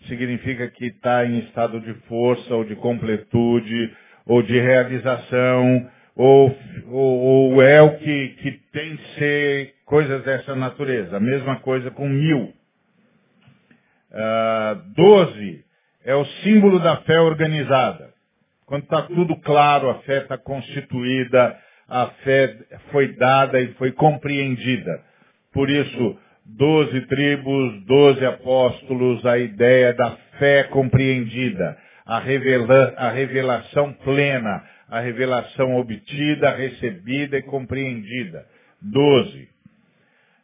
[0.06, 3.94] significa que está em estado de força, ou de completude,
[4.26, 6.56] ou de realização, ou,
[6.88, 11.18] ou, ou é o que, que tem ser coisas dessa natureza.
[11.18, 12.54] A mesma coisa com mil.
[14.10, 15.64] Uh, doze
[16.04, 18.14] é o símbolo da fé organizada.
[18.66, 21.58] Quando está tudo claro, a fé está constituída,
[21.88, 22.58] a fé
[22.92, 25.02] foi dada e foi compreendida.
[25.54, 33.94] Por isso, doze tribos, doze apóstolos, a ideia da fé compreendida, a, revela, a revelação
[34.04, 38.46] plena, a revelação obtida, recebida e compreendida.
[38.82, 39.50] Doze.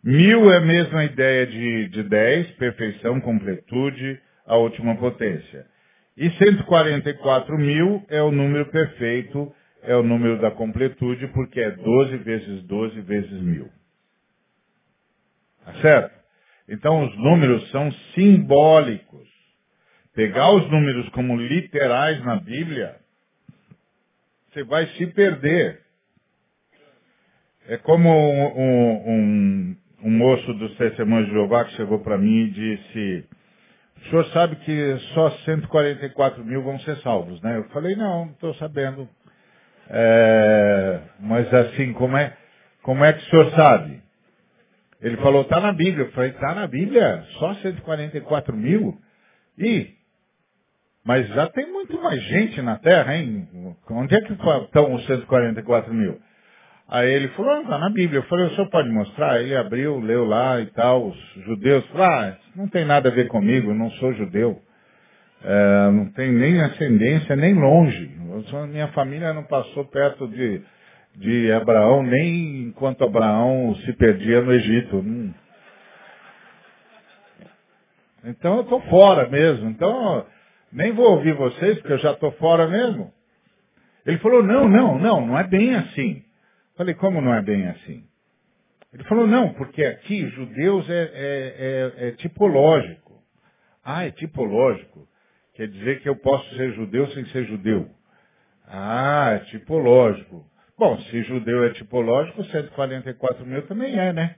[0.04, 5.66] Mil é a mesma ideia de, de dez, perfeição, completude, a última potência.
[6.18, 12.18] E 144 mil é o número perfeito, é o número da completude, porque é 12
[12.18, 13.70] vezes 12 vezes mil.
[15.66, 16.14] Tá certo?
[16.70, 19.28] Então os números são simbólicos.
[20.16, 22.96] Pegar os números como literais na Bíblia,
[24.52, 25.82] você vai se perder.
[27.68, 32.44] É como um, um, um, um moço dos testemunhos de Jeová que chegou para mim
[32.44, 33.26] e disse,
[33.98, 37.58] o senhor sabe que só 144 mil vão ser salvos, né?
[37.58, 39.10] Eu falei, não, estou sabendo.
[39.90, 42.36] É, mas assim, como é,
[42.84, 44.03] como é que o senhor sabe?
[45.04, 46.06] Ele falou, está na Bíblia.
[46.06, 47.24] Eu falei, está na Bíblia?
[47.38, 48.98] Só 144 mil?
[49.60, 50.02] E
[51.06, 53.48] mas já tem muito mais gente na Terra, hein?
[53.90, 56.18] Onde é que estão os 144 mil?
[56.88, 58.20] Aí ele falou, está na Bíblia.
[58.20, 59.42] Eu falei, o senhor pode mostrar?
[59.42, 61.86] Ele abriu, leu lá e tal, os judeus.
[61.88, 64.62] Falaram, ah, não tem nada a ver comigo, eu não sou judeu.
[65.44, 68.12] É, não tem nem ascendência, nem longe.
[68.70, 70.62] Minha família não passou perto de,
[71.16, 74.98] de Abraão, nem enquanto Abraão se perdia no Egito.
[74.98, 75.34] Hum.
[78.24, 79.70] Então eu estou fora mesmo.
[79.70, 80.26] Então,
[80.72, 83.14] nem vou ouvir vocês, porque eu já estou fora mesmo.
[84.06, 86.24] Ele falou, não, não, não, não é bem assim.
[86.76, 88.06] Falei, como não é bem assim?
[88.94, 93.24] Ele falou, não, porque aqui judeus é, é, é, é tipológico.
[93.84, 95.08] Ah, é tipológico.
[95.56, 97.90] Quer dizer que eu posso ser judeu sem ser judeu.
[98.68, 100.46] Ah, é tipológico.
[100.78, 104.36] Bom, se judeu é tipológico, 144 mil também é, né?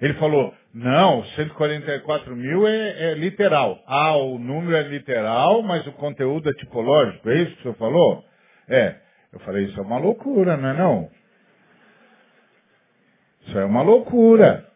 [0.00, 3.82] Ele falou, não, 144 mil é, é, literal.
[3.86, 7.30] Ah, o número é literal, mas o conteúdo é tipológico.
[7.30, 8.24] É isso que o senhor falou?
[8.68, 8.96] É.
[9.32, 11.10] Eu falei, isso é uma loucura, não é não?
[13.46, 14.66] Isso é uma loucura.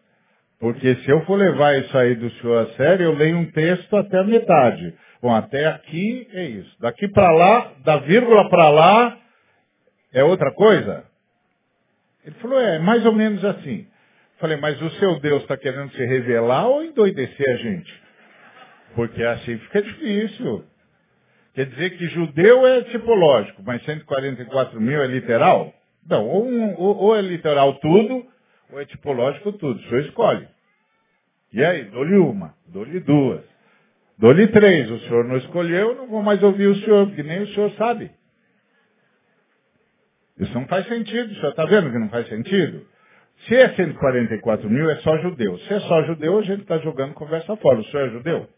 [0.59, 3.95] Porque se eu for levar isso aí do senhor a sério, eu leio um texto
[3.95, 4.93] até a metade.
[5.21, 6.75] Bom, até aqui é isso.
[6.79, 9.17] Daqui para lá, da vírgula para lá,
[10.13, 11.05] é outra coisa?
[12.25, 13.87] Ele falou, é mais ou menos assim.
[14.39, 18.01] Falei, mas o seu Deus está querendo se revelar ou endoidecer a gente?
[18.95, 20.65] Porque assim fica difícil.
[21.53, 25.73] Quer dizer que judeu é tipológico, mas 144 mil é literal?
[26.07, 26.47] Não, ou,
[26.79, 28.25] ou, ou é literal tudo,
[28.71, 29.79] ou é tipológico tudo.
[29.79, 30.47] O senhor escolhe.
[31.51, 33.43] E aí, dou-lhe uma, dou-lhe duas,
[34.17, 34.89] dou-lhe três.
[34.89, 38.11] O senhor não escolheu, não vou mais ouvir o senhor, porque nem o senhor sabe.
[40.39, 41.31] Isso não faz sentido.
[41.31, 42.85] O senhor está vendo que não faz sentido?
[43.47, 45.57] Se é 144 mil, é só judeu.
[45.59, 47.79] Se é só judeu, a gente está jogando conversa fora.
[47.79, 48.49] O senhor é judeu?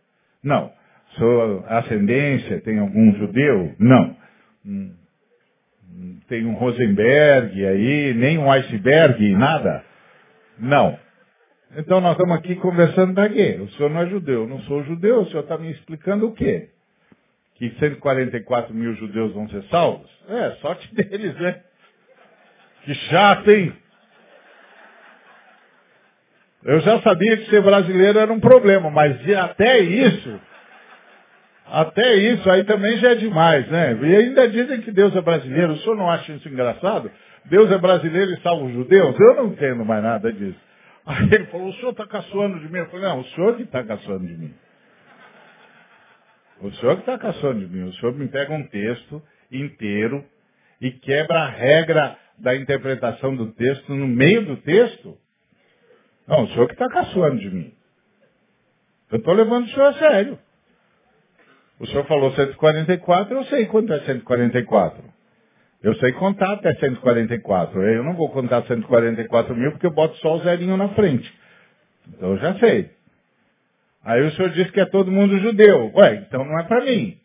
[0.43, 0.71] Não.
[1.17, 3.75] Sua ascendência tem algum judeu?
[3.77, 4.15] Não.
[4.65, 4.93] Hum,
[6.27, 9.83] tem um Rosenberg aí, nem um iceberg, nada?
[10.57, 10.97] Não.
[11.75, 13.59] Então nós estamos aqui conversando para quê?
[13.61, 16.33] O senhor não é judeu, eu não sou judeu, o senhor está me explicando o
[16.33, 16.69] quê?
[17.55, 20.09] Que 144 mil judeus vão ser salvos?
[20.27, 21.61] É, sorte deles, né?
[22.83, 23.73] Que chato, hein?
[26.63, 30.39] Eu já sabia que ser brasileiro era um problema, mas até isso,
[31.65, 33.97] até isso aí também já é demais, né?
[33.99, 35.73] E ainda dizem que Deus é brasileiro.
[35.73, 37.11] O senhor não acha isso engraçado?
[37.45, 39.19] Deus é brasileiro e salva os judeus?
[39.19, 40.59] Eu não entendo mais nada disso.
[41.05, 42.77] Aí ele falou, o senhor está caçoando de mim?
[42.77, 44.53] Eu falei, não, o senhor que está caçoando de mim.
[46.61, 47.89] O senhor que está caçoando de mim.
[47.89, 50.23] O senhor me pega um texto inteiro
[50.79, 55.17] e quebra a regra da interpretação do texto no meio do texto.
[56.27, 57.73] Não, o senhor que está caçoando de mim.
[59.11, 60.39] Eu estou levando o senhor a sério.
[61.79, 65.03] O senhor falou 144, eu sei quanto é 144.
[65.83, 67.81] Eu sei contar até 144.
[67.81, 71.31] Eu não vou contar 144 mil porque eu boto só o zerinho na frente.
[72.07, 72.91] Então eu já sei.
[74.03, 75.91] Aí o senhor disse que é todo mundo judeu.
[75.95, 77.20] Ué, então não é para mim.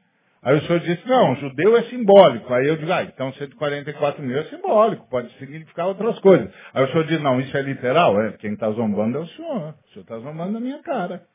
[0.47, 2.55] Aí o senhor disse, não, judeu é simbólico.
[2.55, 6.49] Aí eu digo, ah, então 144 mil é simbólico, pode significar outras coisas.
[6.73, 8.23] Aí o senhor diz, não, isso é literal?
[8.23, 9.75] É, quem está zombando é o senhor.
[9.75, 11.27] O senhor está zombando da minha cara.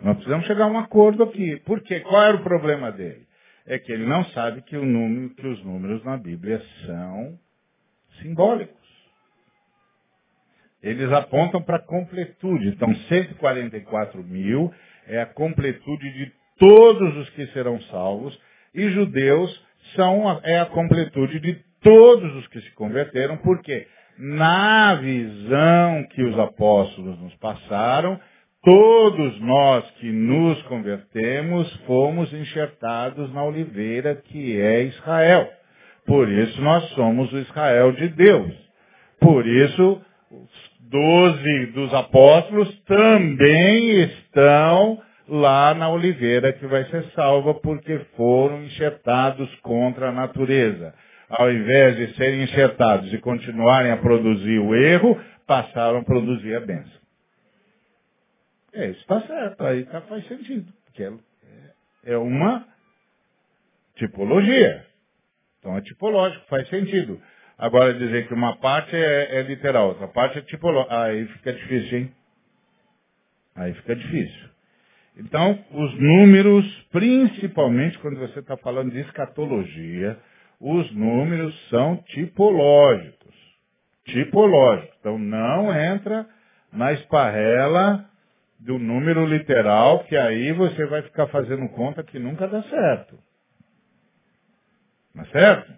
[0.00, 1.56] Nós precisamos chegar a um acordo aqui.
[1.66, 1.98] Por quê?
[2.02, 3.26] Qual era o problema dele?
[3.66, 7.36] É que ele não sabe que, o número, que os números na Bíblia são
[8.22, 8.78] simbólicos.
[10.80, 12.68] Eles apontam para a completude.
[12.68, 14.72] Então, 144 mil
[15.08, 18.38] é a completude de todos os que serão salvos,
[18.74, 19.64] e judeus
[19.94, 23.86] são é a completude de todos os que se converteram, porque
[24.18, 28.18] na visão que os apóstolos nos passaram,
[28.62, 35.48] todos nós que nos convertemos fomos enxertados na oliveira que é Israel.
[36.06, 38.52] Por isso nós somos o Israel de Deus.
[39.20, 40.00] Por isso,
[40.30, 48.62] os doze dos apóstolos também estão lá na oliveira que vai ser salva porque foram
[48.64, 50.94] enxertados contra a natureza.
[51.28, 56.60] Ao invés de serem enxertados e continuarem a produzir o erro, passaram a produzir a
[56.60, 57.04] bênção.
[58.72, 60.72] É, isso está certo, aí tá, faz sentido.
[60.84, 61.12] Porque é,
[62.12, 62.66] é uma
[63.96, 64.84] tipologia.
[65.58, 67.20] Então é tipológico, faz sentido.
[67.56, 71.02] Agora dizer que uma parte é, é literal, outra parte é tipológica.
[71.02, 72.14] Aí fica difícil, hein?
[73.54, 74.53] Aí fica difícil.
[75.16, 80.18] Então, os números, principalmente quando você está falando de escatologia,
[80.60, 83.34] os números são tipológicos.
[84.06, 84.92] tipológico.
[85.00, 86.26] Então não entra
[86.72, 88.08] na esparrela
[88.58, 93.18] do número literal, que aí você vai ficar fazendo conta que nunca dá certo.
[95.16, 95.72] É certo?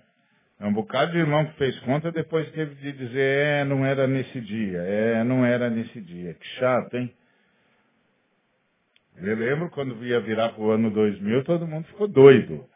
[0.58, 4.06] É um bocado de irmão que fez conta, depois teve de dizer, é, não era
[4.06, 6.32] nesse dia, é, não era nesse dia.
[6.34, 7.12] Que chato, hein?
[9.18, 12.66] Eu lembro quando ia virar para o ano 2000, todo mundo ficou doido.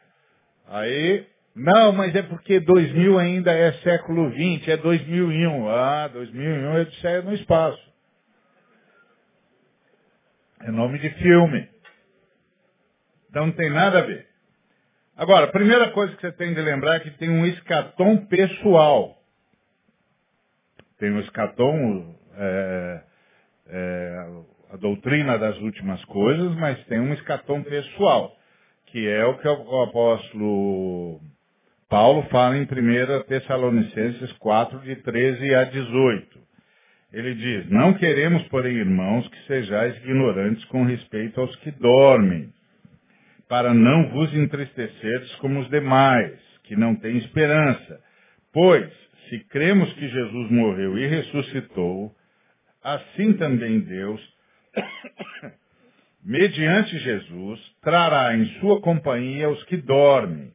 [0.66, 5.68] Aí, não, mas é porque 2000 ainda é século 20, é 2001.
[5.68, 7.90] Ah, 2001 é de sair no espaço.
[10.62, 11.68] É nome de filme.
[13.28, 14.26] Então não tem nada a ver.
[15.16, 19.18] Agora, a primeira coisa que você tem de lembrar é que tem um escatom pessoal.
[20.98, 23.02] Tem um escatom, é,
[23.68, 24.26] é,
[24.72, 28.36] a doutrina das últimas coisas, mas tem um escatom pessoal,
[28.86, 31.20] que é o que o apóstolo
[31.88, 32.66] Paulo fala em 1
[33.26, 36.38] Tessalonicenses 4, de 13 a 18.
[37.12, 42.52] Ele diz, não queremos, porém, irmãos, que sejais ignorantes com respeito aos que dormem,
[43.48, 48.00] para não vos entristecerdes como os demais, que não têm esperança.
[48.52, 48.88] Pois,
[49.28, 52.14] se cremos que Jesus morreu e ressuscitou,
[52.84, 54.20] assim também Deus,
[56.24, 60.52] mediante Jesus, trará em sua companhia os que dormem.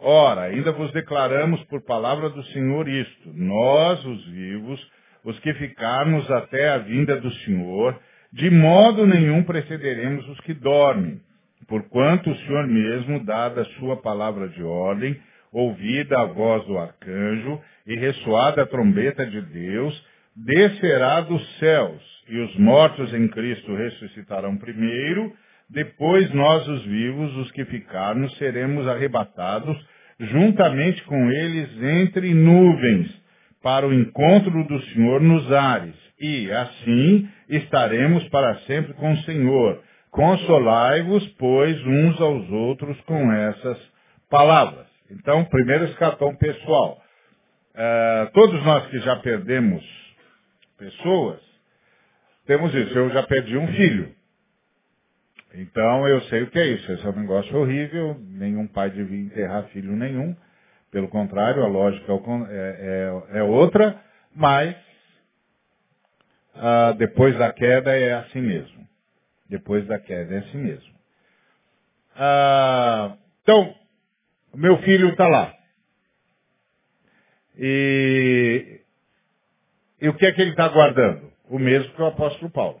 [0.00, 4.90] Ora, ainda vos declaramos por palavra do Senhor isto, nós, os vivos,
[5.24, 7.98] os que ficarmos até a vinda do Senhor,
[8.32, 11.20] de modo nenhum precederemos os que dormem,
[11.66, 15.18] porquanto o Senhor mesmo, dada a sua palavra de ordem,
[15.50, 20.06] ouvida a voz do arcanjo e ressoada a trombeta de Deus,
[20.36, 25.32] descerá dos céus, e os mortos em Cristo ressuscitarão primeiro,
[25.68, 29.76] depois nós, os vivos, os que ficarmos, seremos arrebatados
[30.18, 33.10] juntamente com eles entre nuvens
[33.62, 39.82] para o encontro do Senhor nos ares, e assim estaremos para sempre com o Senhor.
[40.10, 43.78] Consolai-vos, pois, uns aos outros com essas
[44.30, 44.86] palavras.
[45.10, 47.02] Então, primeiro escatão pessoal.
[47.74, 49.84] Uh, todos nós que já perdemos
[50.78, 51.40] pessoas,
[52.46, 52.96] temos isso.
[52.96, 54.14] Eu já perdi um filho.
[55.54, 56.92] Então eu sei o que é isso.
[56.92, 58.16] Esse é um negócio horrível.
[58.20, 60.36] Nenhum pai devia enterrar filho nenhum.
[60.90, 64.00] Pelo contrário, a lógica é, é, é, é outra,
[64.34, 64.76] mas
[66.54, 68.86] ah, depois da queda é assim mesmo.
[69.48, 70.94] Depois da queda é assim mesmo.
[72.14, 73.74] Ah, então,
[74.54, 75.54] meu filho está lá.
[77.58, 78.80] E,
[80.00, 81.32] e o que é que ele está aguardando?
[81.48, 82.80] O mesmo que o apóstolo Paulo.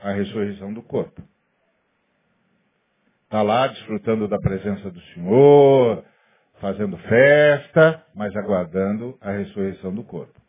[0.00, 1.22] A ressurreição do corpo.
[3.24, 6.04] Está lá desfrutando da presença do Senhor,
[6.60, 10.40] fazendo festa, mas aguardando a ressurreição do corpo.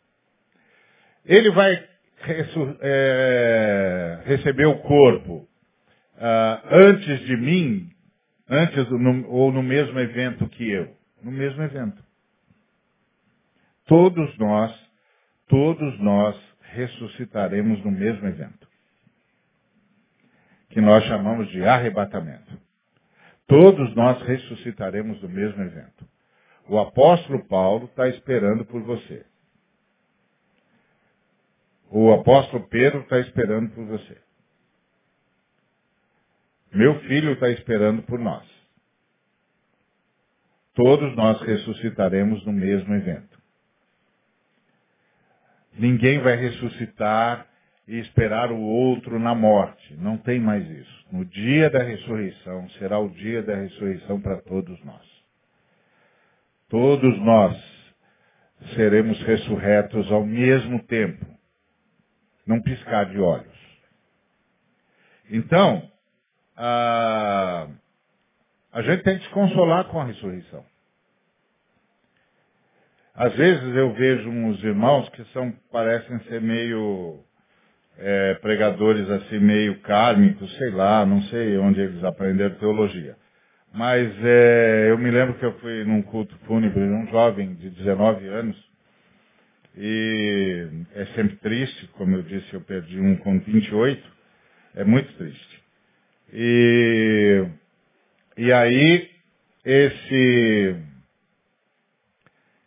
[1.25, 1.87] Ele vai
[2.81, 5.47] é, receber o corpo
[6.17, 7.89] ah, antes de mim,
[8.49, 10.95] antes no, ou no mesmo evento que eu?
[11.21, 12.03] No mesmo evento.
[13.85, 14.73] Todos nós,
[15.47, 18.67] todos nós ressuscitaremos no mesmo evento.
[20.69, 22.57] Que nós chamamos de arrebatamento.
[23.47, 26.07] Todos nós ressuscitaremos do mesmo evento.
[26.67, 29.25] O apóstolo Paulo está esperando por você.
[31.89, 34.17] O apóstolo Pedro está esperando por você.
[36.73, 38.43] Meu filho está esperando por nós.
[40.73, 43.42] Todos nós ressuscitaremos no mesmo evento.
[45.77, 47.47] Ninguém vai ressuscitar
[47.87, 49.95] e esperar o outro na morte.
[49.97, 51.05] Não tem mais isso.
[51.11, 55.13] No dia da ressurreição, será o dia da ressurreição para todos nós.
[56.69, 57.73] Todos nós
[58.75, 61.25] seremos ressurretos ao mesmo tempo,
[62.47, 63.53] num piscar de olhos.
[65.29, 65.91] Então,
[66.55, 67.67] a,
[68.71, 70.65] a gente tem que se consolar com a ressurreição.
[73.15, 77.19] Às vezes eu vejo uns irmãos que são, parecem ser meio
[77.97, 83.15] é, pregadores assim meio kármicos, sei lá, não sei onde eles aprenderam teologia.
[83.73, 87.69] Mas é, eu me lembro que eu fui num culto fúnebre de um jovem de
[87.69, 88.73] 19 anos,
[89.75, 94.03] e é sempre triste, como eu disse, eu perdi um com 28,
[94.75, 95.63] é muito triste.
[96.31, 97.45] E,
[98.37, 99.09] e aí,
[99.65, 100.75] esse,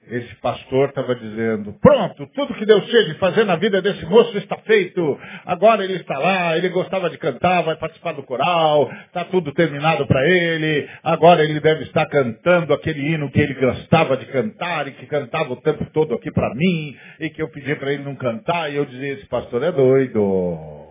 [0.08, 4.36] esse pastor estava dizendo, pronto, tudo que Deus tinha de fazer na vida desse moço
[4.38, 5.18] está feito.
[5.44, 10.06] Agora ele está lá, ele gostava de cantar, vai participar do coral, está tudo terminado
[10.06, 10.88] para ele.
[11.02, 15.52] Agora ele deve estar cantando aquele hino que ele gostava de cantar e que cantava
[15.52, 18.76] o tempo todo aqui para mim e que eu pedi para ele não cantar e
[18.76, 20.86] eu dizia, esse pastor é doido.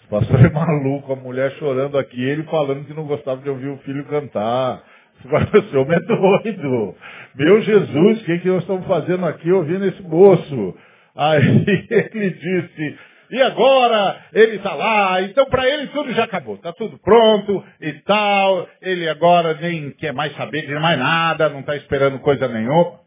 [0.00, 3.68] Esse pastor é maluco, a mulher chorando aqui, ele falando que não gostava de ouvir
[3.68, 4.82] o filho cantar.
[5.54, 6.94] Esse homem é doido.
[7.34, 10.76] Meu Jesus, o que, que nós estamos fazendo aqui ouvindo esse moço?
[11.14, 12.98] Aí ele disse,
[13.30, 17.92] e agora ele está lá, então para ele tudo já acabou, está tudo pronto e
[18.04, 18.68] tal.
[18.82, 23.00] Ele agora nem quer mais saber de mais nada, não está esperando coisa nenhuma.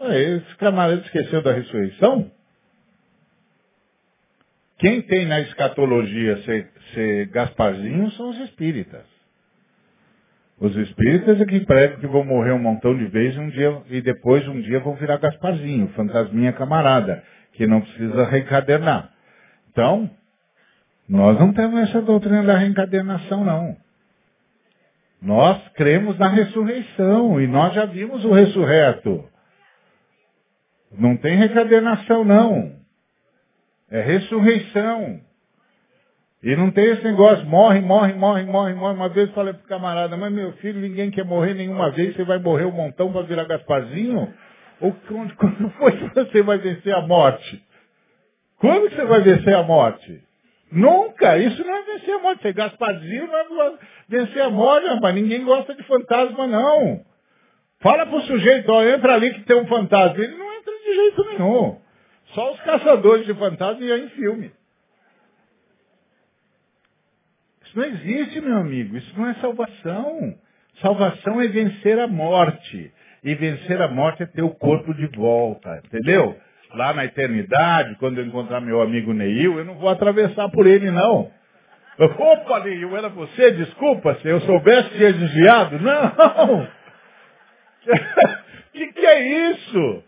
[0.00, 2.30] Aí, esse camarada esqueceu da ressurreição?
[4.78, 9.13] Quem tem na escatologia ser, ser Gasparzinho são os espíritas.
[10.60, 14.00] Os espíritas é que pregam que vão morrer um montão de vezes um dia, e
[14.00, 19.10] depois um dia vão virar Gasparzinho, fantasminha camarada, que não precisa reencadernar.
[19.70, 20.08] Então,
[21.08, 23.76] nós não temos essa doutrina da reencadernação, não.
[25.20, 29.28] Nós cremos na ressurreição e nós já vimos o ressurreto.
[30.92, 32.76] Não tem reencadernação, não.
[33.90, 35.20] É ressurreição.
[36.44, 38.94] E não tem esse negócio, morre, morre, morre, morre, morre.
[38.94, 42.22] Uma vez eu falei pro camarada, mas meu filho, ninguém quer morrer nenhuma vez, você
[42.22, 44.30] vai morrer um montão para virar Gasparzinho?
[44.78, 47.64] Ou quando, quando foi que você vai vencer a morte?
[48.58, 50.22] Quando que você vai vencer a morte?
[50.70, 51.38] Nunca!
[51.38, 52.42] Isso não é vencer a morte.
[52.42, 53.72] Ser Gasparzinho não é
[54.06, 55.14] vencer a morte, rapaz.
[55.14, 57.00] Ninguém gosta de fantasma, não.
[57.80, 60.22] Fala pro sujeito, ó, entra ali que tem um fantasma.
[60.22, 61.78] Ele não entra de jeito nenhum.
[62.34, 64.52] Só os caçadores de fantasma iam em filme.
[67.74, 68.96] Isso não existe, meu amigo.
[68.96, 70.34] Isso não é salvação.
[70.80, 72.92] Salvação é vencer a morte.
[73.24, 75.82] E vencer a morte é ter o corpo de volta.
[75.84, 76.36] Entendeu?
[76.74, 80.90] Lá na eternidade, quando eu encontrar meu amigo Neil, eu não vou atravessar por ele,
[80.90, 81.30] não.
[81.98, 83.52] Opa, Neil, era você?
[83.52, 85.78] Desculpa, se eu soubesse tinha desviado.
[85.80, 86.62] Não!
[86.62, 86.68] O
[88.72, 90.04] que, que é isso?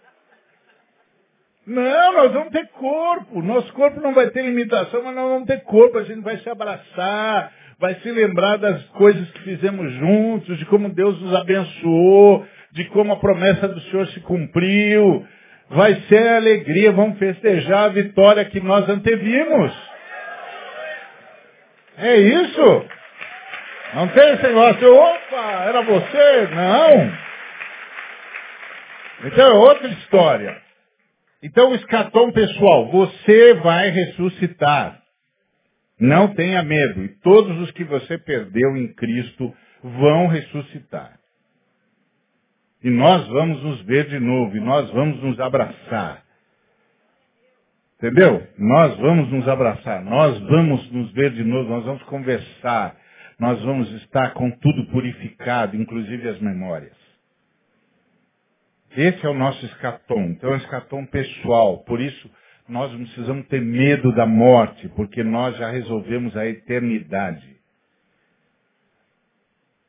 [1.67, 3.43] Não, nós vamos ter corpo.
[3.43, 5.99] Nosso corpo não vai ter limitação, mas nós vamos ter corpo.
[5.99, 10.89] A gente vai se abraçar, vai se lembrar das coisas que fizemos juntos, de como
[10.95, 15.27] Deus nos abençoou, de como a promessa do Senhor se cumpriu.
[15.69, 19.73] Vai ser alegria, vamos festejar a vitória que nós antevimos.
[21.99, 22.85] É isso?
[23.95, 26.49] Não tem esse negócio, opa, era você?
[26.55, 27.13] Não.
[29.25, 30.66] Então é outra história.
[31.47, 35.01] Então, o escatom pessoal, você vai ressuscitar.
[35.99, 37.05] Não tenha medo.
[37.05, 41.21] E todos os que você perdeu em Cristo vão ressuscitar.
[42.83, 44.57] E nós vamos nos ver de novo.
[44.57, 46.25] E nós vamos nos abraçar.
[47.99, 48.45] Entendeu?
[48.59, 50.05] Nós vamos nos abraçar.
[50.05, 51.71] Nós vamos nos ver de novo.
[51.71, 52.97] Nós vamos conversar.
[53.39, 56.96] Nós vamos estar com tudo purificado, inclusive as memórias.
[58.97, 60.23] Esse é o nosso escatom.
[60.31, 61.85] Então é um escatom pessoal.
[61.85, 62.31] Por isso,
[62.69, 67.57] nós não precisamos ter medo da morte, porque nós já resolvemos a eternidade.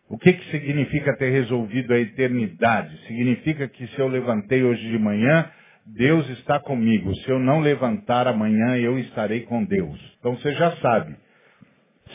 [0.09, 2.97] O que, que significa ter resolvido a eternidade?
[3.07, 5.49] Significa que se eu levantei hoje de manhã,
[5.85, 7.13] Deus está comigo.
[7.15, 9.99] Se eu não levantar amanhã, eu estarei com Deus.
[10.19, 11.15] Então você já sabe.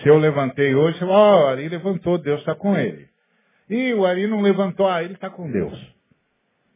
[0.02, 3.06] Se eu levantei hoje, ó, oh, o Ari levantou, Deus está com ele.
[3.68, 5.78] E o Ari não levantou, ah, ele está com Deus.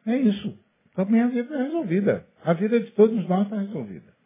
[0.06, 0.58] É isso.
[0.92, 2.26] Então minha vida está resolvida.
[2.44, 4.16] A vida de todos nós está resolvida.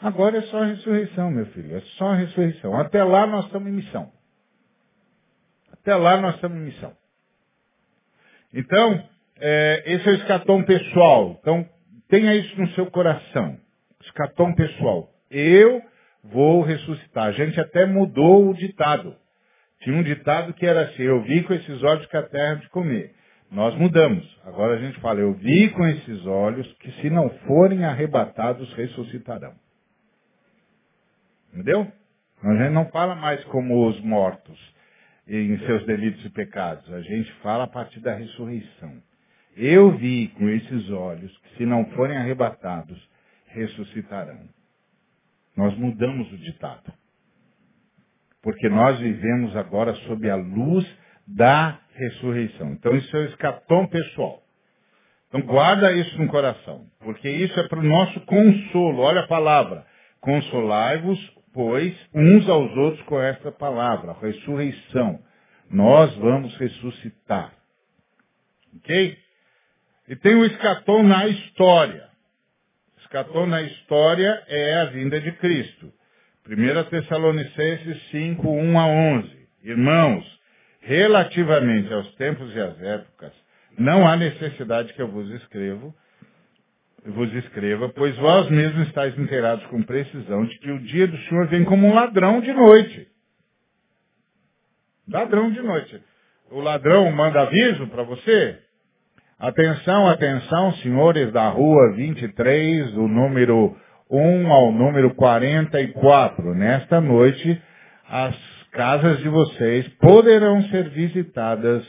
[0.00, 1.76] Agora é só a ressurreição, meu filho.
[1.76, 2.78] É só a ressurreição.
[2.78, 4.12] Até lá nós estamos em missão.
[5.72, 6.96] Até lá nós estamos em missão.
[8.54, 9.08] Então,
[9.40, 11.36] é, esse é o escatom pessoal.
[11.40, 11.68] Então,
[12.08, 13.58] tenha isso no seu coração.
[14.02, 15.10] Escatom pessoal.
[15.30, 15.82] Eu
[16.22, 17.26] vou ressuscitar.
[17.26, 19.16] A gente até mudou o ditado.
[19.80, 22.68] Tinha um ditado que era assim, eu vi com esses olhos que a terra de
[22.70, 23.14] comer.
[23.50, 24.38] Nós mudamos.
[24.44, 29.54] Agora a gente fala, eu vi com esses olhos que se não forem arrebatados, ressuscitarão.
[31.52, 31.90] Entendeu?
[32.42, 34.58] A gente não fala mais como os mortos
[35.26, 36.90] em seus delitos e pecados.
[36.92, 39.02] A gente fala a partir da ressurreição.
[39.56, 42.98] Eu vi com esses olhos que se não forem arrebatados,
[43.46, 44.48] ressuscitarão.
[45.56, 46.92] Nós mudamos o ditado.
[48.42, 50.86] Porque nós vivemos agora sob a luz
[51.26, 52.72] da ressurreição.
[52.72, 54.42] Então isso é o escatom pessoal.
[55.28, 59.00] Então guarda isso no coração, porque isso é para o nosso consolo.
[59.00, 59.84] Olha a palavra.
[60.20, 61.18] Consolai-vos,
[61.52, 65.20] pois, uns aos outros com esta palavra, ressurreição.
[65.70, 67.52] Nós vamos ressuscitar.
[68.76, 69.18] Ok?
[70.08, 72.08] E tem o escatom na história.
[73.00, 75.92] Escatom na história é a vinda de Cristo.
[76.48, 79.48] 1 Tessalonicenses 5, 1 a 11.
[79.64, 80.37] Irmãos,
[80.80, 83.32] relativamente aos tempos e às épocas,
[83.78, 85.94] não há necessidade que eu vos escrevo,
[87.06, 91.46] vos escreva, pois vós mesmos estáis inteirados com precisão de que o dia do Senhor
[91.46, 93.08] vem como um ladrão de noite.
[95.08, 96.02] Ladrão de noite.
[96.50, 98.58] O ladrão manda aviso para você?
[99.38, 103.76] Atenção, atenção, senhores da rua 23, do número
[104.10, 106.54] 1 ao número 44.
[106.54, 107.62] Nesta noite,
[108.08, 111.84] as casas de vocês poderão ser visitadas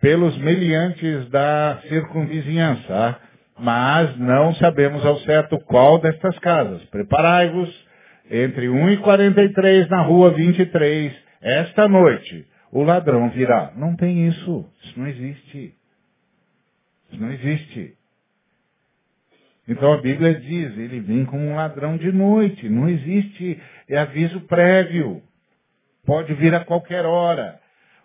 [0.00, 3.18] pelos meliantes da circunvizinhança,
[3.58, 6.82] mas não sabemos ao certo qual destas casas.
[6.84, 7.68] Preparai-vos
[8.30, 12.46] entre 1 e 43 na rua 23, esta noite.
[12.70, 13.72] O ladrão virá.
[13.76, 14.66] Não tem isso.
[14.82, 15.74] Isso não existe.
[17.10, 17.94] Isso não existe.
[19.66, 22.68] Então a Bíblia diz, ele vem como um ladrão de noite.
[22.68, 25.22] Não existe é aviso prévio.
[26.08, 27.60] Pode vir a qualquer hora.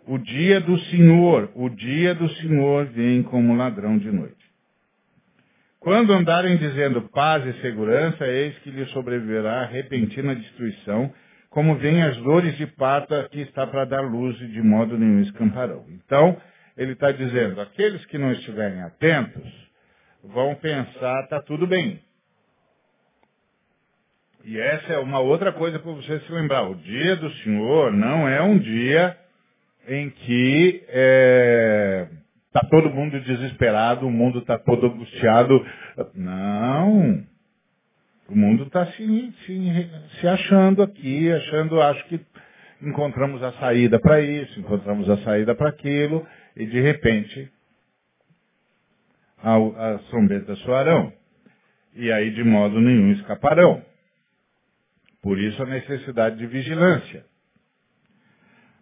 [0.06, 4.44] O dia do Senhor, o dia do Senhor vem como ladrão de noite.
[5.80, 11.14] Quando andarem dizendo paz e segurança, eis que lhe sobreviverá repentina destruição,
[11.50, 15.22] como vem as dores de parto que está para dar luz e de modo nenhum
[15.22, 15.86] escamparão.
[15.88, 16.36] Então,
[16.76, 19.50] ele está dizendo, aqueles que não estiverem atentos
[20.22, 22.02] vão pensar, está tudo bem.
[24.44, 26.70] E essa é uma outra coisa para você se lembrar.
[26.70, 29.18] O dia do Senhor não é um dia
[29.88, 32.08] em que está é,
[32.52, 35.66] tá todo mundo desesperado, o mundo está todo angustiado.
[36.14, 37.24] Não.
[38.28, 39.90] O mundo está se, se,
[40.20, 42.20] se achando aqui, achando, acho que
[42.82, 46.26] encontramos a saída para isso, encontramos a saída para aquilo,
[46.56, 47.50] e de repente
[49.42, 51.14] as trombetas soarão.
[51.96, 53.93] E aí de modo nenhum escaparão.
[55.24, 57.26] Por isso a necessidade de vigilância.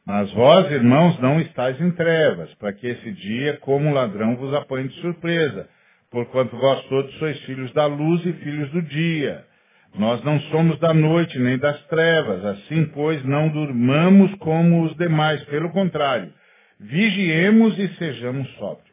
[0.03, 4.87] Mas vós, irmãos, não estáis em trevas, para que esse dia, como ladrão, vos apanhe
[4.87, 5.69] de surpresa,
[6.09, 9.45] porquanto vós todos sois filhos da luz e filhos do dia.
[9.93, 15.43] Nós não somos da noite nem das trevas, assim, pois, não durmamos como os demais,
[15.43, 16.33] pelo contrário,
[16.79, 18.89] vigiemos e sejamos sóbrios.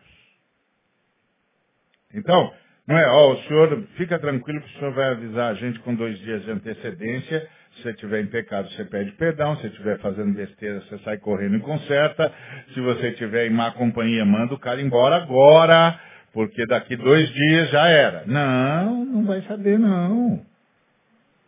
[2.12, 2.52] Então,
[2.88, 5.94] não é, ó, o senhor, fica tranquilo que o senhor vai avisar a gente com
[5.94, 7.46] dois dias de antecedência.
[7.76, 9.54] Se você estiver em pecado, você pede perdão.
[9.58, 12.32] Se estiver fazendo besteira, você sai correndo e conserta.
[12.72, 16.00] Se você estiver em má companhia, manda o cara embora agora,
[16.32, 18.22] porque daqui dois dias já era.
[18.26, 20.40] Não, não vai saber não.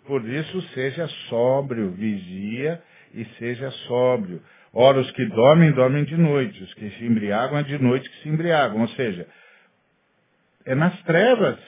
[0.07, 2.83] Por isso, seja sóbrio, vigia
[3.15, 4.43] e seja sóbrio.
[4.75, 6.63] Ora, os que dormem, dormem de noite.
[6.63, 8.83] Os que se embriagam, é de noite que se embriagam.
[8.83, 9.27] Ou seja,
[10.65, 11.59] é nas trevas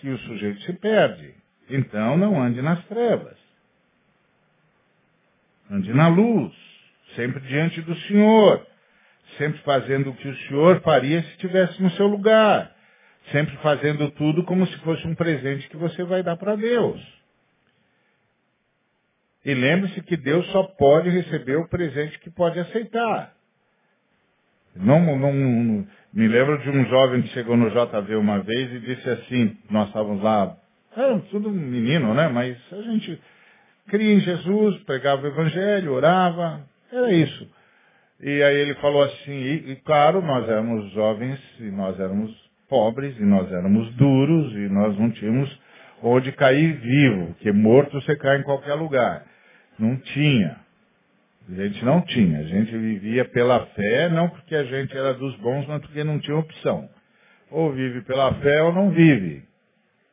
[0.00, 1.34] que o sujeito se perde.
[1.68, 3.36] Então não ande nas trevas.
[5.70, 6.54] Ande na luz,
[7.14, 8.66] sempre diante do Senhor,
[9.36, 12.74] sempre fazendo o que o Senhor faria se estivesse no seu lugar,
[13.30, 17.00] sempre fazendo tudo como se fosse um presente que você vai dar para Deus.
[19.44, 23.37] E lembre-se que Deus só pode receber o presente que pode aceitar.
[24.76, 25.32] Não, não,
[26.12, 29.88] me lembro de um jovem que chegou no JV uma vez e disse assim, nós
[29.88, 30.56] estávamos lá,
[30.96, 32.28] era tudo menino, né?
[32.28, 33.20] Mas a gente
[33.88, 36.60] cria em Jesus, pregava o evangelho, orava,
[36.92, 37.48] era isso.
[38.20, 42.34] E aí ele falou assim, e, e claro, nós éramos jovens, e nós éramos
[42.68, 45.60] pobres, e nós éramos duros, e nós não tínhamos
[46.02, 49.24] onde cair vivo, porque morto você cai em qualquer lugar.
[49.78, 50.56] Não tinha.
[51.48, 52.40] A gente não tinha.
[52.40, 56.18] A gente vivia pela fé, não porque a gente era dos bons, mas porque não
[56.18, 56.88] tinha opção.
[57.50, 59.42] Ou vive pela fé ou não vive.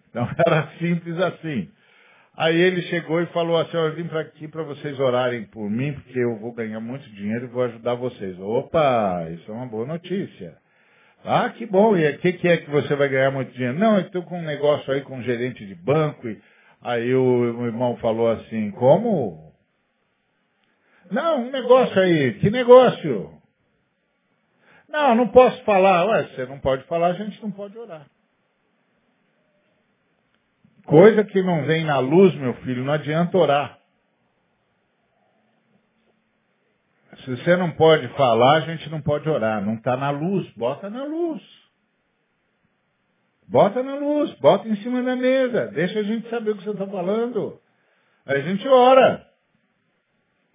[0.09, 1.69] Então era simples assim.
[2.37, 5.93] Aí ele chegou e falou assim, eu vim para aqui para vocês orarem por mim,
[5.93, 8.37] porque eu vou ganhar muito dinheiro e vou ajudar vocês.
[8.39, 10.53] Opa, isso é uma boa notícia.
[11.23, 11.97] Ah, que bom.
[11.97, 13.79] E o que, que, é que você vai ganhar muito dinheiro?
[13.79, 16.27] Não, eu estou com um negócio aí com um gerente de banco.
[16.27, 16.37] E
[16.81, 19.53] aí o, o irmão falou assim, como?
[21.11, 22.39] Não, um negócio aí.
[22.39, 23.41] Que negócio?
[24.89, 26.05] Não, não posso falar.
[26.05, 28.05] Ué, você não pode falar, a gente não pode orar.
[30.85, 33.79] Coisa que não vem na luz, meu filho, não adianta orar.
[37.23, 39.63] Se você não pode falar, a gente não pode orar.
[39.65, 41.41] Não está na luz, bota na luz.
[43.47, 45.67] Bota na luz, bota em cima da mesa.
[45.67, 47.59] Deixa a gente saber o que você está falando.
[48.25, 49.34] Aí a gente ora.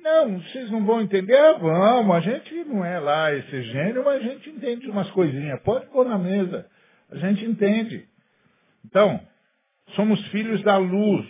[0.02, 1.36] Não, vocês não vão entender?
[1.36, 5.60] Ah, vamos, a gente não é lá esse gênio, mas a gente entende umas coisinhas.
[5.62, 6.66] Pode pôr na mesa.
[7.10, 8.06] A gente entende.
[8.84, 9.20] Então,
[9.94, 11.26] somos filhos da luz.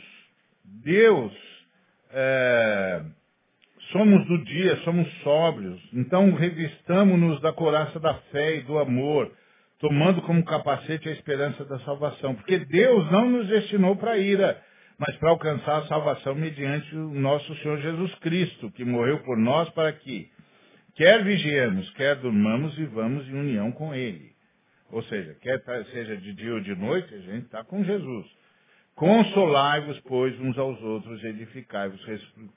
[0.64, 1.32] Deus,
[2.12, 3.02] é,
[3.90, 5.80] somos do dia, somos sóbrios.
[5.92, 9.32] Então, revistamos-nos da coraça da fé e do amor,
[9.80, 12.36] tomando como capacete a esperança da salvação.
[12.36, 14.62] Porque Deus não nos destinou para ira,
[15.00, 19.66] mas para alcançar a salvação mediante o nosso Senhor Jesus Cristo, que morreu por nós
[19.70, 20.30] para que,
[20.94, 24.30] quer vigiemos, quer durmamos, vivamos em união com Ele.
[24.90, 28.26] Ou seja, quer seja de dia ou de noite, a gente está com Jesus.
[28.94, 32.04] Consolai-vos, pois, uns aos outros, edificai-vos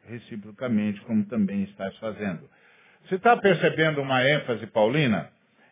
[0.09, 2.41] reciprocamente, como também estás fazendo.
[3.05, 5.29] Você está percebendo uma ênfase paulina?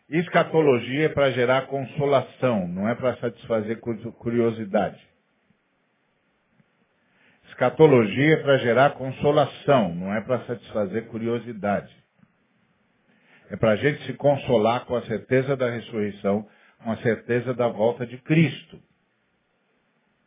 [0.10, 5.11] Escatologia é para gerar consolação, não é para satisfazer curiosidade.
[7.62, 11.96] Escatologia é para gerar consolação, não é para satisfazer curiosidade.
[13.52, 16.48] É para a gente se consolar com a certeza da ressurreição,
[16.84, 18.80] com a certeza da volta de Cristo.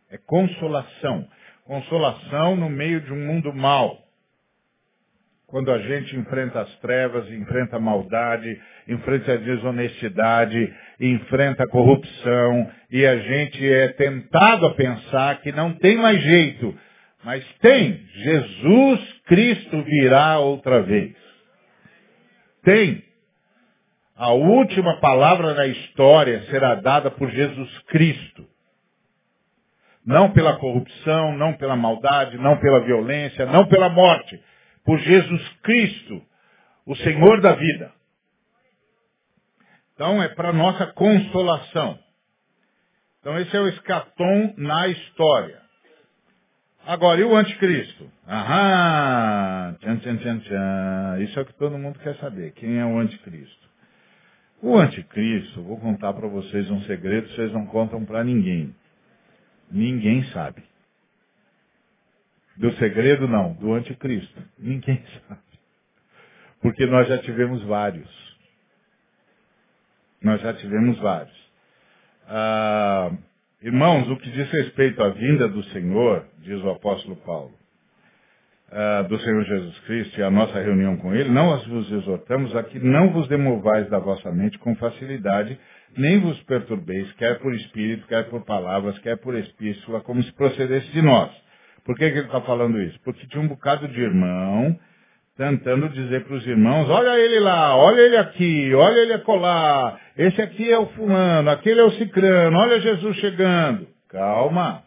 [0.09, 1.27] É consolação.
[1.65, 3.99] Consolação no meio de um mundo mau.
[5.49, 12.71] Quando a gente enfrenta as trevas, enfrenta a maldade, enfrenta a desonestidade, enfrenta a corrupção,
[12.93, 16.79] e a gente é tentado a pensar que não tem mais jeito.
[17.25, 18.07] Mas tem.
[18.07, 21.17] Jesus Cristo virá outra vez.
[22.63, 23.03] Tem.
[24.15, 28.47] A última palavra na história será dada por Jesus Cristo.
[30.07, 34.41] Não pela corrupção, não pela maldade, não pela violência, não pela morte.
[34.85, 36.23] Por Jesus Cristo,
[36.87, 37.91] o Senhor da vida.
[39.95, 41.99] Então é para nossa consolação.
[43.21, 45.64] Então esse é o escatom na história.
[46.87, 48.11] Agora, e o anticristo?
[48.29, 51.23] Aham, tchan, tchan, tchan, tchan.
[51.23, 52.53] Isso é o que todo mundo quer saber.
[52.53, 53.69] Quem é o anticristo?
[54.63, 58.75] O anticristo, vou contar para vocês um segredo, vocês não contam para ninguém.
[59.71, 60.63] Ninguém sabe.
[62.57, 64.43] Do segredo não, do anticristo.
[64.59, 65.41] Ninguém sabe.
[66.61, 68.39] Porque nós já tivemos vários.
[70.23, 71.37] Nós já tivemos vários.
[72.27, 73.11] Ah,
[73.65, 77.53] irmãos, o que diz respeito à vinda do Senhor, diz o apóstolo Paulo,
[78.71, 82.63] uh, do Senhor Jesus Cristo e a nossa reunião com Ele, não vos exortamos a
[82.63, 85.59] que não vos demovais da vossa mente com facilidade,
[85.97, 90.93] nem vos perturbeis, quer por espírito, quer por palavras, quer por epístola, como se procedesse
[90.93, 91.31] de nós.
[91.87, 93.01] Por que, que ele está falando isso?
[93.03, 94.79] Porque tinha um bocado de irmão
[95.37, 100.41] tentando dizer para os irmãos, olha ele lá, olha ele aqui, olha ele acolá, esse
[100.41, 103.89] aqui é o fulano, aquele é o cicrano, olha Jesus chegando.
[104.09, 104.85] Calma.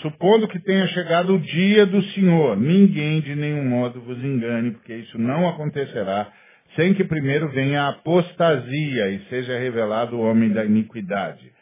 [0.00, 4.94] Supondo que tenha chegado o dia do Senhor, ninguém de nenhum modo vos engane, porque
[4.94, 6.28] isso não acontecerá
[6.76, 11.52] sem que primeiro venha a apostasia e seja revelado o homem da iniquidade.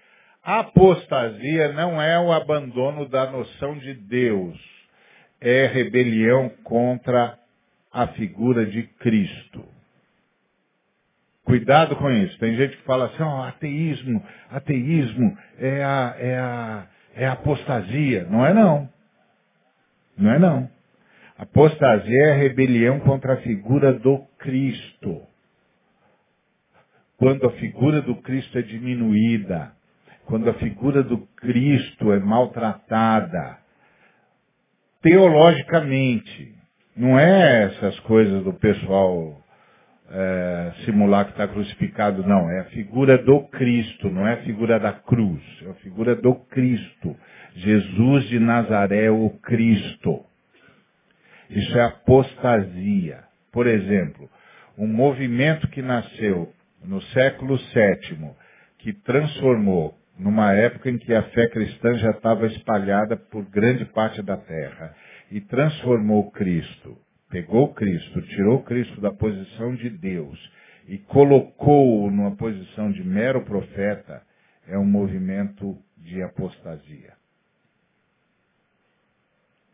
[0.44, 4.56] A apostasia não é o abandono da noção de Deus,
[5.40, 7.39] é rebelião contra
[7.92, 9.64] a figura de Cristo.
[11.44, 12.38] Cuidado com isso.
[12.38, 18.24] Tem gente que fala assim, oh, ateísmo, ateísmo é a, é a, é apostasia.
[18.30, 18.88] Não é não.
[20.16, 20.70] Não é não.
[21.36, 25.22] Apostasia é a rebelião contra a figura do Cristo.
[27.16, 29.72] Quando a figura do Cristo é diminuída,
[30.26, 33.58] quando a figura do Cristo é maltratada,
[35.02, 36.59] teologicamente,
[37.00, 39.42] não é essas coisas do pessoal
[40.10, 42.50] é, simular que está crucificado, não.
[42.50, 45.42] É a figura do Cristo, não é a figura da cruz.
[45.64, 47.16] É a figura do Cristo.
[47.54, 50.26] Jesus de Nazaré, o Cristo.
[51.48, 53.20] Isso é apostasia.
[53.50, 54.28] Por exemplo,
[54.76, 56.52] um movimento que nasceu
[56.84, 58.30] no século VII,
[58.78, 64.22] que transformou, numa época em que a fé cristã já estava espalhada por grande parte
[64.22, 64.94] da terra,
[65.30, 66.96] e transformou Cristo
[67.30, 70.52] pegou Cristo, tirou Cristo da posição de Deus
[70.88, 74.22] e colocou-o numa posição de mero profeta,
[74.66, 77.14] é um movimento de apostasia.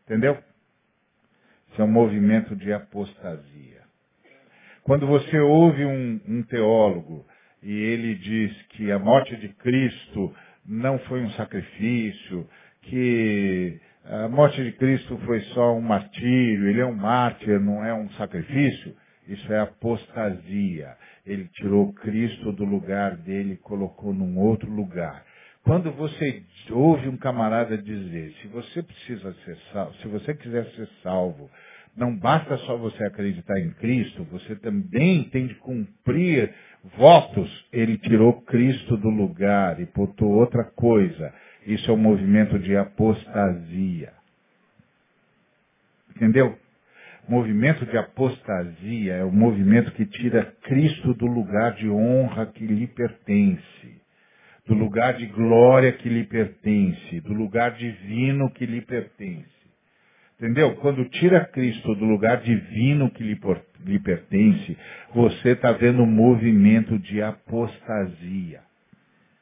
[0.04, 0.38] Entendeu?
[1.70, 3.80] Isso é um movimento de apostasia.
[4.82, 7.26] Quando você ouve um, um teólogo
[7.62, 10.34] e ele diz que a morte de Cristo
[10.64, 12.48] não foi um sacrifício,
[12.82, 17.92] que a morte de Cristo foi só um martírio, ele é um mártir, não é
[17.92, 18.94] um sacrifício.
[19.26, 20.96] Isso é apostasia.
[21.26, 25.24] Ele tirou Cristo do lugar dele e colocou num outro lugar.
[25.64, 30.88] Quando você ouve um camarada dizer, se você precisa ser salvo, se você quiser ser
[31.02, 31.50] salvo,
[31.96, 36.52] Não basta só você acreditar em Cristo, você também tem de cumprir
[36.96, 37.66] votos.
[37.72, 41.32] Ele tirou Cristo do lugar e botou outra coisa.
[41.66, 44.12] Isso é um movimento de apostasia.
[46.14, 46.56] Entendeu?
[47.28, 52.86] movimento de apostasia é o movimento que tira Cristo do lugar de honra que lhe
[52.86, 54.00] pertence,
[54.64, 59.56] do lugar de glória que lhe pertence, do lugar divino que lhe pertence.
[60.38, 60.76] Entendeu?
[60.76, 63.38] Quando tira Cristo do lugar divino que lhe,
[63.84, 64.76] lhe pertence,
[65.12, 68.60] você está vendo um movimento de apostasia.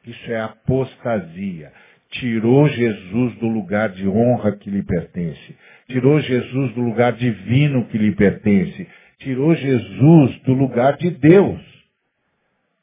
[0.06, 1.72] Isso é apostasia
[2.20, 5.56] tirou Jesus do lugar de honra que lhe pertence,
[5.88, 8.86] tirou Jesus do lugar divino que lhe pertence,
[9.18, 11.60] tirou Jesus do lugar de Deus,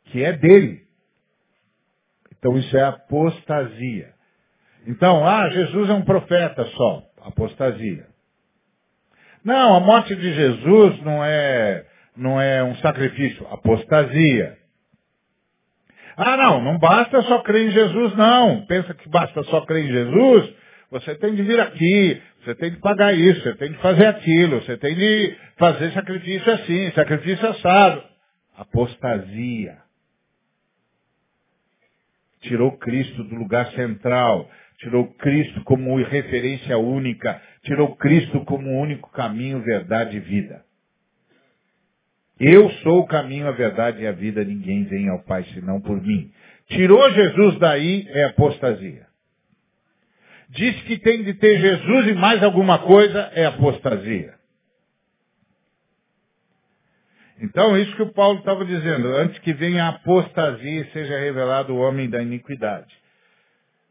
[0.05, 0.82] que é dele.
[2.38, 4.13] Então isso é apostasia.
[4.88, 8.07] Então, ah, Jesus é um profeta só, apostasia.
[9.43, 14.57] Não, a morte de Jesus não é, não é um sacrifício, apostasia.
[16.18, 18.66] Ah, não, não basta só crer em Jesus, não.
[18.66, 20.53] Pensa que basta só crer em Jesus?
[20.91, 24.62] Você tem de vir aqui, você tem de pagar isso, você tem de fazer aquilo,
[24.62, 28.03] você tem de fazer sacrifício assim, sacrifício assado.
[28.57, 29.78] Apostasia.
[32.41, 34.49] Tirou Cristo do lugar central,
[34.80, 40.66] tirou Cristo como referência única, tirou Cristo como o único caminho, verdade e vida.
[42.43, 46.01] Eu sou o caminho, a verdade e a vida, ninguém vem ao Pai senão por
[46.01, 46.31] mim.
[46.69, 49.05] Tirou Jesus daí é apostasia.
[50.49, 54.33] Diz que tem de ter Jesus e mais alguma coisa é apostasia.
[57.39, 61.75] Então, isso que o Paulo estava dizendo, antes que venha a apostasia e seja revelado
[61.75, 62.91] o homem da iniquidade.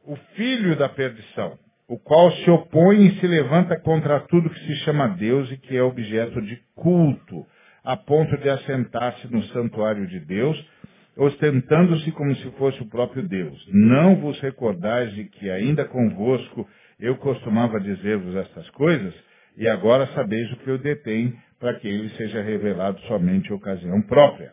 [0.04, 4.74] O filho da perdição, o qual se opõe e se levanta contra tudo que se
[4.78, 7.46] chama Deus e que é objeto de culto
[7.84, 10.56] a ponto de assentar-se no santuário de Deus,
[11.16, 13.58] ostentando-se como se fosse o próprio Deus.
[13.72, 16.68] Não vos recordais de que ainda convosco
[16.98, 19.14] eu costumava dizer-vos estas coisas,
[19.56, 24.00] e agora sabeis o que eu detém, para que ele seja revelado somente em ocasião
[24.02, 24.52] própria.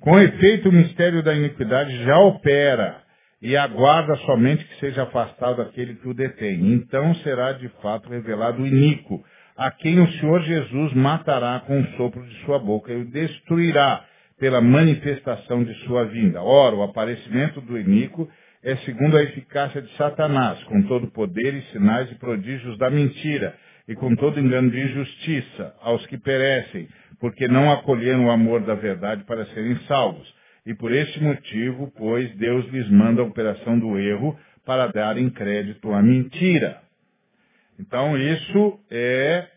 [0.00, 3.02] Com efeito, o mistério da iniquidade já opera,
[3.42, 6.72] e aguarda somente que seja afastado aquele que o detém.
[6.72, 9.24] Então será de fato revelado o iníquo,
[9.60, 14.06] a quem o Senhor Jesus matará com o sopro de sua boca e o destruirá
[14.38, 16.40] pela manifestação de sua vinda.
[16.40, 18.26] Ora, o aparecimento do iníquo
[18.64, 23.54] é segundo a eficácia de Satanás, com todo poder e sinais e prodígios da mentira,
[23.86, 26.88] e com todo engano de injustiça aos que perecem,
[27.20, 30.26] porque não acolheram o amor da verdade para serem salvos.
[30.64, 34.34] E por este motivo, pois, Deus lhes manda a operação do erro
[34.64, 36.80] para darem crédito à mentira.
[37.80, 39.48] Então isso é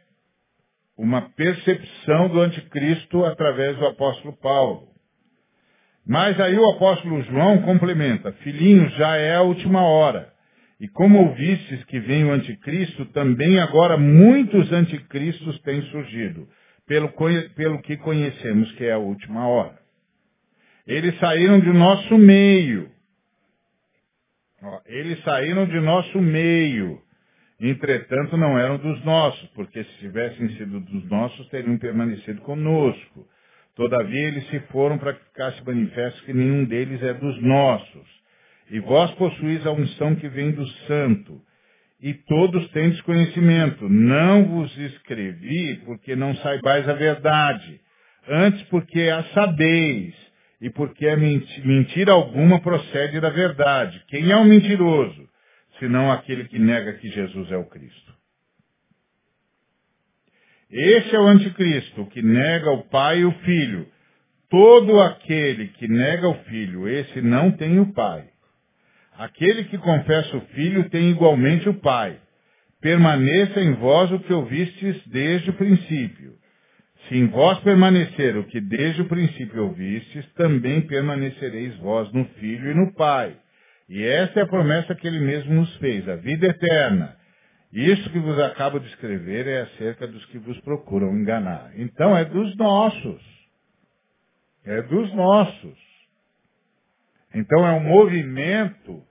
[0.98, 4.88] uma percepção do anticristo através do apóstolo Paulo.
[6.08, 10.32] Mas aí o apóstolo João complementa, filhinhos, já é a última hora.
[10.80, 16.48] E como ouvistes que vem o anticristo, também agora muitos anticristos têm surgido,
[16.88, 17.12] pelo,
[17.56, 19.78] pelo que conhecemos que é a última hora.
[20.88, 22.90] Eles saíram de nosso meio.
[24.86, 27.02] Eles saíram de nosso meio.
[27.60, 33.28] Entretanto, não eram dos nossos, porque se tivessem sido dos nossos, teriam permanecido conosco.
[33.76, 38.08] Todavia, eles se foram para que ficasse manifesto que nenhum deles é dos nossos.
[38.70, 41.42] E vós possuís a unção que vem do santo.
[42.02, 43.88] E todos tendes conhecimento.
[43.88, 47.80] Não vos escrevi porque não saibais a verdade.
[48.28, 50.14] Antes porque a sabeis.
[50.62, 54.02] E porque a mentira alguma procede da verdade.
[54.08, 55.33] Quem é o mentiroso?
[55.84, 58.14] Senão aquele que nega que Jesus é o Cristo.
[60.72, 63.86] Esse é o anticristo, que nega o Pai e o Filho.
[64.50, 68.24] Todo aquele que nega o Filho, esse não tem o Pai.
[69.18, 72.18] Aquele que confessa o Filho tem igualmente o Pai.
[72.80, 76.36] Permaneça em vós o que ouvistes desde o princípio.
[77.10, 82.72] Se em vós permanecer o que desde o princípio ouvistes, também permanecereis vós no Filho
[82.72, 83.36] e no Pai.
[83.90, 87.18] E essa é a promessa que ele mesmo nos fez, a vida eterna.
[87.72, 91.72] Isso que vos acabo de escrever é acerca dos que vos procuram enganar.
[91.76, 93.22] Então é dos nossos.
[94.64, 95.78] É dos nossos.
[97.34, 99.04] Então é um movimento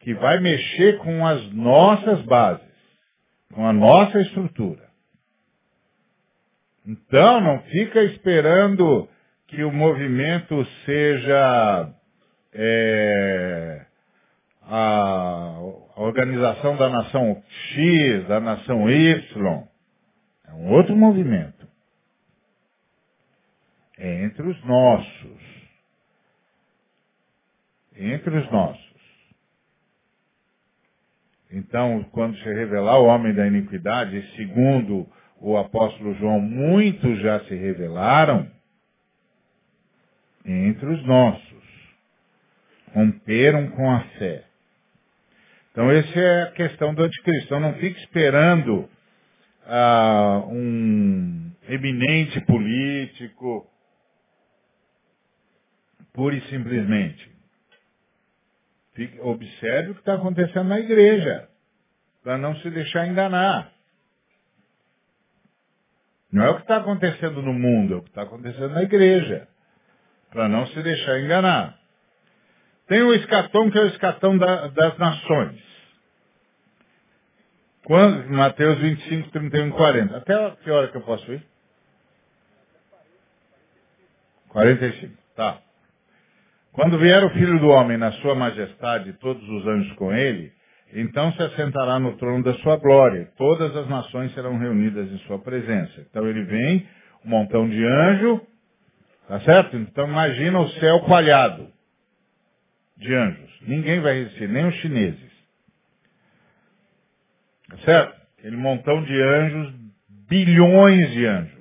[0.00, 2.66] que vai mexer com as nossas bases,
[3.52, 4.88] com a nossa estrutura.
[6.86, 9.08] Então não fica esperando
[9.46, 11.94] que o movimento seja
[12.52, 13.86] é,
[14.62, 15.56] a,
[15.96, 19.64] a organização da nação X, da nação Y.
[20.48, 21.66] É um outro movimento.
[23.98, 25.50] É entre os nossos.
[27.96, 28.90] Entre os nossos.
[31.52, 35.06] Então, quando se revelar o homem da iniquidade, segundo
[35.40, 38.48] o apóstolo João, muitos já se revelaram
[40.44, 41.59] entre os nossos.
[42.94, 44.44] Romperam com a fé.
[45.72, 47.46] Então, essa é a questão do anticristo.
[47.46, 48.88] Então, não fique esperando
[49.66, 53.66] ah, um eminente político,
[56.12, 57.30] pura e simplesmente.
[58.94, 61.48] Fique, observe o que está acontecendo na igreja,
[62.22, 63.72] para não se deixar enganar.
[66.32, 69.48] Não é o que está acontecendo no mundo, é o que está acontecendo na igreja,
[70.30, 71.79] para não se deixar enganar.
[72.90, 75.62] Tem o escatão que é o escatão da, das nações.
[77.84, 78.28] Quando?
[78.30, 80.16] Mateus 25, 31 e 40.
[80.16, 81.40] Até que hora que eu posso ir?
[84.48, 85.14] 45.
[85.36, 85.60] Tá.
[86.72, 90.52] Quando vier o Filho do Homem na sua majestade e todos os anjos com ele,
[90.92, 93.30] então se assentará no trono da sua glória.
[93.36, 96.04] Todas as nações serão reunidas em sua presença.
[96.10, 96.88] Então ele vem,
[97.24, 98.44] um montão de anjo,
[99.28, 99.76] tá certo?
[99.76, 101.70] Então imagina o céu coalhado
[103.00, 103.50] de anjos.
[103.62, 105.30] Ninguém vai resistir, nem os chineses.
[107.68, 108.20] Tá certo?
[108.38, 109.74] Aquele montão de anjos,
[110.28, 111.60] bilhões de anjos.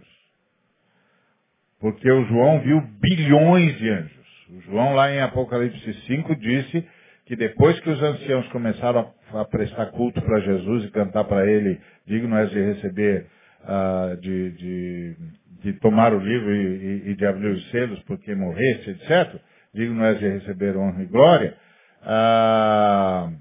[1.79, 4.47] Porque o João viu bilhões de anjos.
[4.49, 6.85] O João, lá em Apocalipse 5, disse
[7.25, 11.79] que depois que os anciãos começaram a, prestar culto para Jesus e cantar para ele,
[12.05, 13.27] digno és de receber,
[13.63, 15.15] uh, de, de,
[15.61, 19.39] de, tomar o livro e, e, e, de abrir os selos porque morreste, etc.,
[19.73, 21.57] digno és de receber honra e glória,
[22.01, 23.37] uh,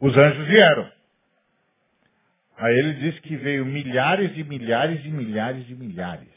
[0.00, 0.90] os anjos vieram.
[2.56, 6.28] Aí ele diz que veio milhares e milhares e milhares e milhares.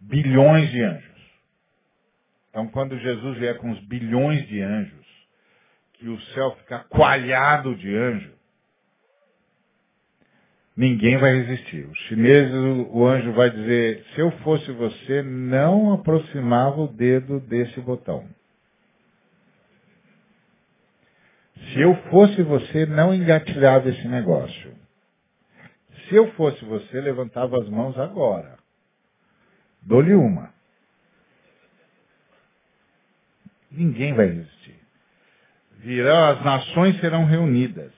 [0.00, 1.08] Bilhões de anjos.
[2.50, 5.06] Então, quando Jesus vier com os bilhões de anjos,
[5.94, 8.37] que o céu fica coalhado de anjo,
[10.78, 11.88] ninguém vai resistir.
[11.88, 12.54] Os chineses,
[12.90, 18.24] o anjo vai dizer, se eu fosse você, não aproximava o dedo desse botão.
[21.72, 24.72] Se eu fosse você, não engatilhava esse negócio.
[26.08, 28.56] Se eu fosse você, levantava as mãos agora.
[29.82, 30.54] Dou-lhe uma.
[33.68, 34.78] Ninguém vai resistir.
[35.80, 37.97] Virão, as nações serão reunidas.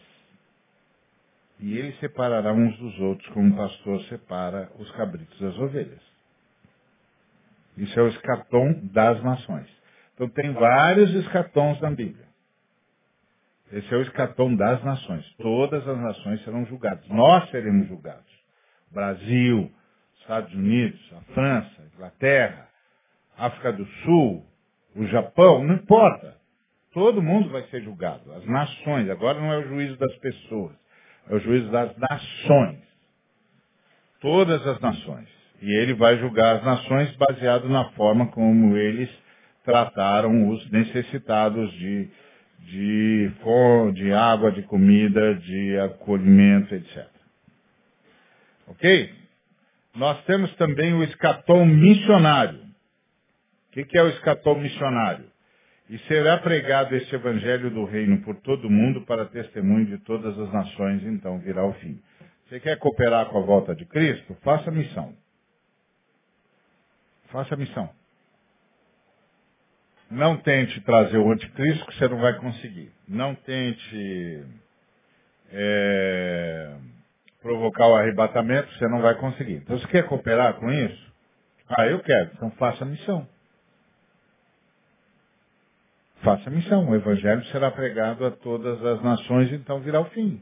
[1.61, 6.01] E ele separará uns dos outros, como um pastor separa os cabritos das ovelhas.
[7.77, 9.69] Isso é o escatom das nações.
[10.15, 12.27] Então tem vários escatons na Bíblia.
[13.73, 15.25] Esse é o escatom das nações.
[15.37, 17.07] Todas as nações serão julgadas.
[17.09, 18.31] Nós seremos julgados.
[18.91, 19.71] Brasil,
[20.21, 22.69] Estados Unidos, a França, Inglaterra,
[23.39, 24.45] África do Sul,
[24.97, 26.37] o Japão, não importa.
[26.93, 28.33] Todo mundo vai ser julgado.
[28.33, 29.09] As nações.
[29.09, 30.75] Agora não é o juízo das pessoas.
[31.29, 32.81] É o juízo das nações.
[34.21, 35.29] Todas as nações.
[35.63, 39.11] E ele vai julgar as nações baseado na forma como eles
[39.65, 42.11] trataram os necessitados de
[42.61, 43.33] de,
[43.95, 47.09] de água, de comida, de acolhimento, etc.
[48.69, 49.15] Ok?
[49.95, 52.61] Nós temos também o escatom missionário.
[52.61, 55.30] O que, que é o escatom missionário?
[55.91, 60.39] E será pregado este evangelho do reino por todo o mundo para testemunho de todas
[60.39, 62.01] as nações, então virá o fim.
[62.47, 64.37] Você quer cooperar com a volta de Cristo?
[64.45, 65.13] Faça missão.
[67.33, 67.91] Faça missão.
[70.09, 72.93] Não tente trazer o anticristo, que você não vai conseguir.
[73.09, 74.45] Não tente
[75.51, 76.77] é,
[77.43, 79.55] provocar o arrebatamento, você não vai conseguir.
[79.55, 81.13] Então, você quer cooperar com isso?
[81.69, 82.31] Ah, eu quero.
[82.35, 83.27] Então, faça a missão.
[86.23, 86.89] Faça a missão.
[86.89, 90.41] O evangelho será pregado a todas as nações, então virá o fim.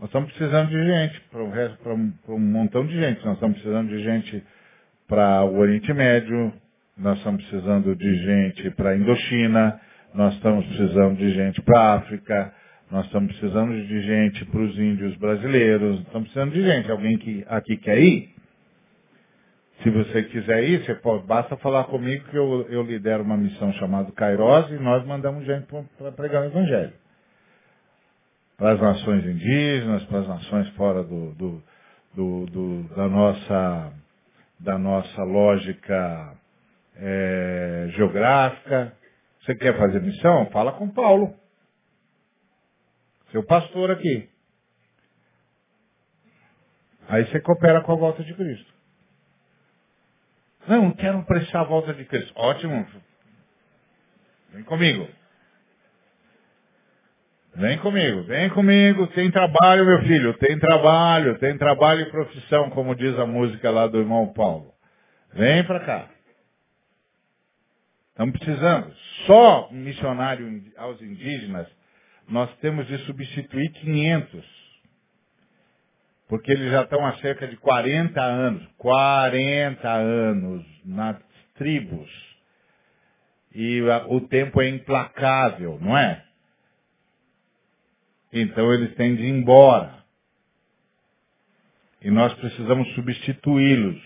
[0.00, 3.24] Nós estamos precisando de gente, para um, montão de gente.
[3.24, 4.44] Nós estamos precisando de gente
[5.06, 6.52] para o Oriente Médio,
[6.96, 9.80] nós estamos precisando de gente para a Indochina,
[10.12, 12.52] nós estamos precisando de gente para a África,
[12.90, 16.90] nós estamos precisando de gente para os índios brasileiros, estamos precisando de gente.
[16.90, 18.34] Alguém que aqui quer ir?
[19.82, 23.72] Se você quiser ir, você pode, basta falar comigo que eu, eu lidero uma missão
[23.74, 25.66] chamada Kairos e nós mandamos gente
[25.98, 26.92] para pregar o Evangelho.
[28.56, 31.62] Para as nações indígenas, para as nações fora do, do,
[32.14, 33.92] do, do da, nossa,
[34.60, 36.36] da nossa lógica
[36.96, 38.96] é, geográfica.
[39.40, 40.46] Você quer fazer missão?
[40.52, 41.34] Fala com Paulo.
[43.32, 44.28] Seu pastor aqui.
[47.08, 48.71] Aí você coopera com a volta de Cristo.
[50.66, 52.32] Não, quero apreciar a volta de Cristo.
[52.36, 52.86] Ótimo.
[54.52, 55.08] Vem comigo.
[57.54, 62.94] Vem comigo, vem comigo, tem trabalho, meu filho, tem trabalho, tem trabalho e profissão, como
[62.94, 64.72] diz a música lá do irmão Paulo.
[65.34, 66.08] Vem para cá.
[68.08, 68.94] Estamos precisando.
[69.26, 71.68] Só missionário aos indígenas,
[72.26, 74.61] nós temos de substituir 500.
[76.32, 81.22] Porque eles já estão há cerca de 40 anos, 40 anos nas
[81.56, 82.10] tribos.
[83.54, 86.24] E o tempo é implacável, não é?
[88.32, 90.02] Então eles têm de ir embora.
[92.00, 94.02] E nós precisamos substituí-los.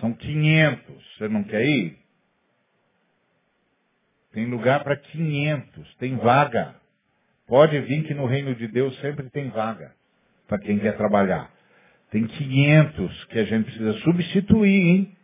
[0.00, 1.16] São 500.
[1.16, 1.96] Você não quer ir?
[4.32, 5.94] Tem lugar para 500.
[5.94, 6.74] Tem vaga.
[7.46, 9.96] Pode vir que no reino de Deus sempre tem vaga.
[10.48, 11.50] Para quem quer trabalhar.
[12.10, 15.16] Tem 500 que a gente precisa substituir, hein?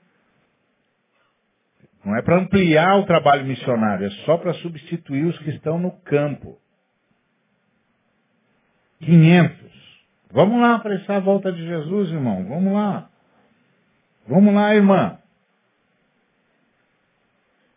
[2.05, 5.91] Não é para ampliar o trabalho missionário, é só para substituir os que estão no
[6.03, 6.59] campo.
[9.01, 9.57] 500.
[10.31, 12.45] Vamos lá apressar a volta de Jesus, irmão.
[12.47, 13.09] Vamos lá.
[14.27, 15.19] Vamos lá, irmã.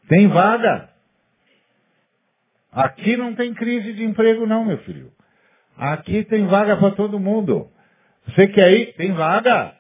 [0.10, 0.90] Tem vaga.
[2.72, 5.12] Aqui não tem crise de emprego, não, meu filho.
[5.78, 7.70] Aqui tem vaga para todo mundo.
[8.26, 8.94] Você quer ir?
[8.96, 9.76] Tem vaga.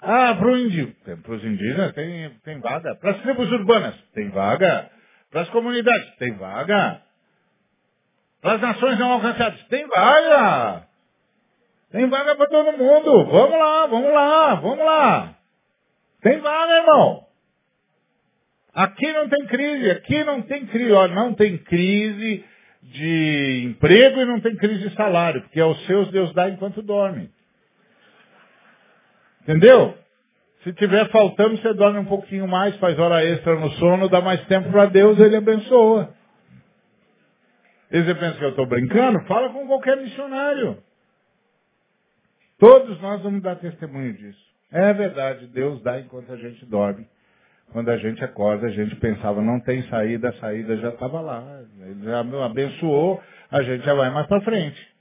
[0.00, 2.94] Ah, para os indígenas tem, tem vaga.
[2.96, 4.90] Para as tribos urbanas, tem vaga.
[5.30, 7.02] Para as comunidades, tem vaga.
[8.40, 10.86] Para as nações não alcançadas, tem vaga.
[11.90, 13.26] Tem vaga para todo mundo.
[13.26, 15.34] Vamos lá, vamos lá, vamos lá.
[16.22, 17.24] Tem vaga, irmão.
[18.74, 22.44] Aqui não tem crise, aqui não tem crise, não tem crise
[22.84, 27.30] de emprego e não tem crise de salário, porque aos seus Deus dá enquanto dorme.
[29.42, 29.96] Entendeu?
[30.62, 34.44] Se tiver faltando, você dorme um pouquinho mais, faz hora extra no sono, dá mais
[34.46, 36.14] tempo para Deus, Ele abençoa.
[37.90, 39.20] E você pensa que eu estou brincando?
[39.26, 40.78] Fala com qualquer missionário.
[42.58, 44.42] Todos nós vamos dar testemunho disso.
[44.72, 47.06] É verdade, Deus dá enquanto a gente dorme.
[47.72, 51.62] Quando a gente acorda, a gente pensava, não tem saída, a saída já estava lá.
[51.80, 54.94] Ele já abençoou, a gente já vai mais para frente.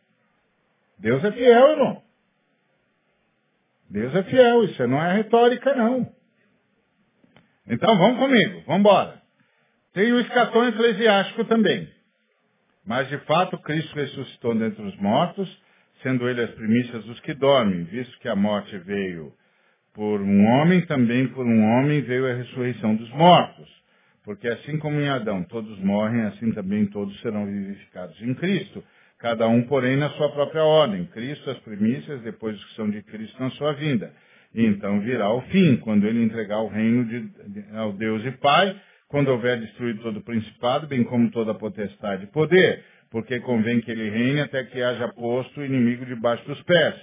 [0.98, 2.04] Deus é fiel, irmão.
[3.90, 6.12] Deus é fiel, isso não é retórica, não.
[7.68, 9.22] Então vamos comigo, vamos embora.
[9.94, 11.88] Tem o escatão eclesiástico também.
[12.86, 15.62] Mas de fato Cristo ressuscitou dentre os mortos,
[16.02, 19.32] sendo ele as primícias dos que dormem, visto que a morte veio
[19.94, 23.68] por um homem, também por um homem veio a ressurreição dos mortos.
[24.24, 28.84] Porque assim como em Adão todos morrem, assim também todos serão vivificados em Cristo.
[29.20, 31.06] Cada um, porém, na sua própria ordem.
[31.06, 34.12] Cristo as primícias, depois os que são de Cristo na sua vinda.
[34.54, 38.32] E então virá o fim, quando ele entregar o reino de, de, ao Deus e
[38.32, 38.76] Pai,
[39.08, 43.80] quando houver destruído todo o principado, bem como toda a potestade e poder, porque convém
[43.82, 46.96] que ele reine até que haja posto o inimigo debaixo dos pés.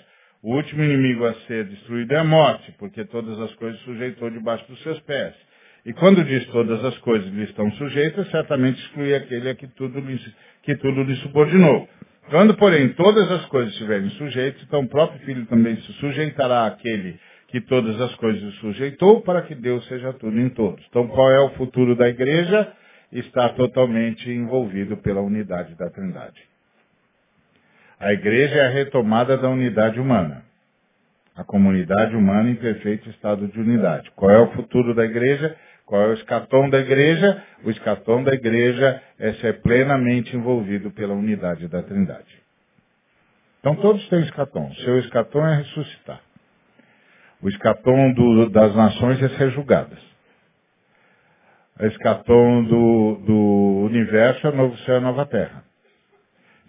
[0.42, 4.66] O último inimigo a ser destruído é a morte, porque todas as coisas sujeitou debaixo
[4.68, 5.34] dos seus pés.
[5.84, 10.00] E quando diz todas as coisas lhe estão sujeitas, certamente exclui aquele a que tudo
[10.00, 10.18] lhe,
[10.62, 11.86] que tudo lhe subordinou.
[12.30, 17.18] Quando, porém, todas as coisas estiverem sujeitas, então o próprio Filho também se sujeitará àquele
[17.48, 20.84] que todas as coisas sujeitou, para que Deus seja tudo em todos.
[20.88, 22.72] Então, qual é o futuro da igreja?
[23.12, 26.49] Está totalmente envolvido pela unidade da Trindade.
[28.00, 30.42] A igreja é a retomada da unidade humana.
[31.36, 34.10] A comunidade humana em perfeito estado de unidade.
[34.12, 35.54] Qual é o futuro da igreja?
[35.84, 37.42] Qual é o escatom da igreja?
[37.62, 42.40] O escatom da igreja é ser plenamente envolvido pela unidade da Trindade.
[43.60, 44.72] Então todos têm escatom.
[44.76, 46.22] Seu escatom é ressuscitar.
[47.42, 49.98] O escatom do, das nações é ser julgadas.
[51.78, 55.69] O escatom do, do universo é novo céu e nova terra.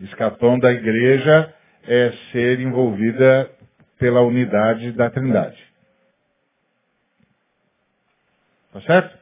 [0.02, 1.53] Escatom da igreja
[1.84, 3.49] é ser envolvida
[3.98, 5.61] pela unidade da Trindade.
[8.73, 9.18] Tá certo?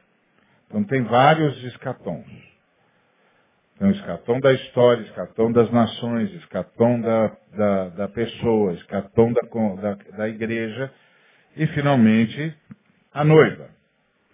[0.66, 2.26] Então tem vários escatons.
[3.78, 9.42] Tem o escatom da história, escatom das nações, escatom da, da, da pessoa, escatom da,
[9.80, 10.92] da, da igreja
[11.56, 12.54] e finalmente
[13.12, 13.68] a noiva.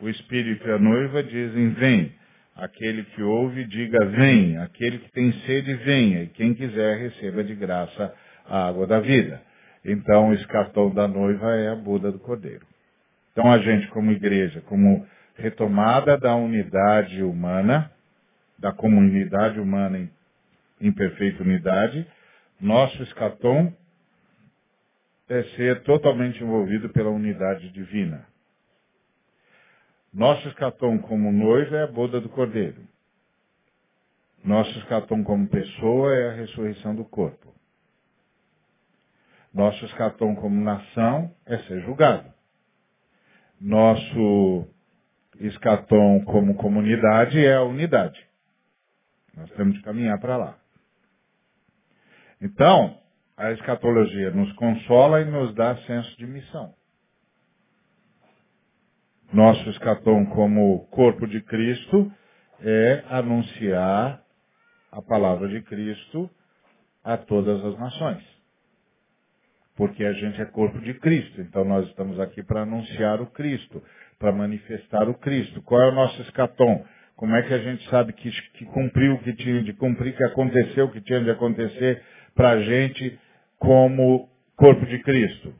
[0.00, 2.14] O Espírito e a noiva dizem, vem.
[2.56, 4.56] Aquele que ouve, diga vem.
[4.58, 6.22] Aquele que tem sede, venha.
[6.22, 8.14] E quem quiser, receba de graça
[8.46, 9.42] a água da vida.
[9.84, 12.66] Então, o escartão da noiva é a Buda do Cordeiro.
[13.32, 15.06] Então, a gente, como igreja, como
[15.36, 17.90] retomada da unidade humana,
[18.58, 20.10] da comunidade humana em,
[20.80, 22.06] em perfeita unidade,
[22.60, 23.72] nosso escatom
[25.28, 28.24] é ser totalmente envolvido pela unidade divina.
[30.16, 32.80] Nosso escatom como noivo é a boda do cordeiro.
[34.42, 37.54] Nosso escatom como pessoa é a ressurreição do corpo.
[39.52, 42.32] Nosso escatom como nação é ser julgado.
[43.60, 44.66] Nosso
[45.38, 48.26] escatom como comunidade é a unidade.
[49.36, 50.58] Nós temos que caminhar para lá.
[52.40, 52.98] Então,
[53.36, 56.74] a escatologia nos consola e nos dá senso de missão.
[59.32, 62.12] Nosso escatom como corpo de Cristo
[62.60, 64.22] é anunciar
[64.90, 66.30] a palavra de Cristo
[67.02, 68.22] a todas as nações.
[69.76, 73.82] Porque a gente é corpo de Cristo, então nós estamos aqui para anunciar o Cristo,
[74.18, 75.60] para manifestar o Cristo.
[75.62, 76.84] Qual é o nosso escatom?
[77.16, 80.24] Como é que a gente sabe que, que cumpriu o que tinha de cumprir, que
[80.24, 82.00] aconteceu o que tinha de acontecer
[82.34, 83.18] para a gente
[83.58, 85.52] como corpo de Cristo?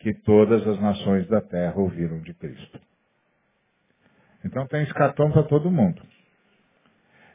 [0.00, 2.78] Que todas as nações da terra ouviram de Cristo.
[4.46, 6.00] Então tem escatom para todo mundo.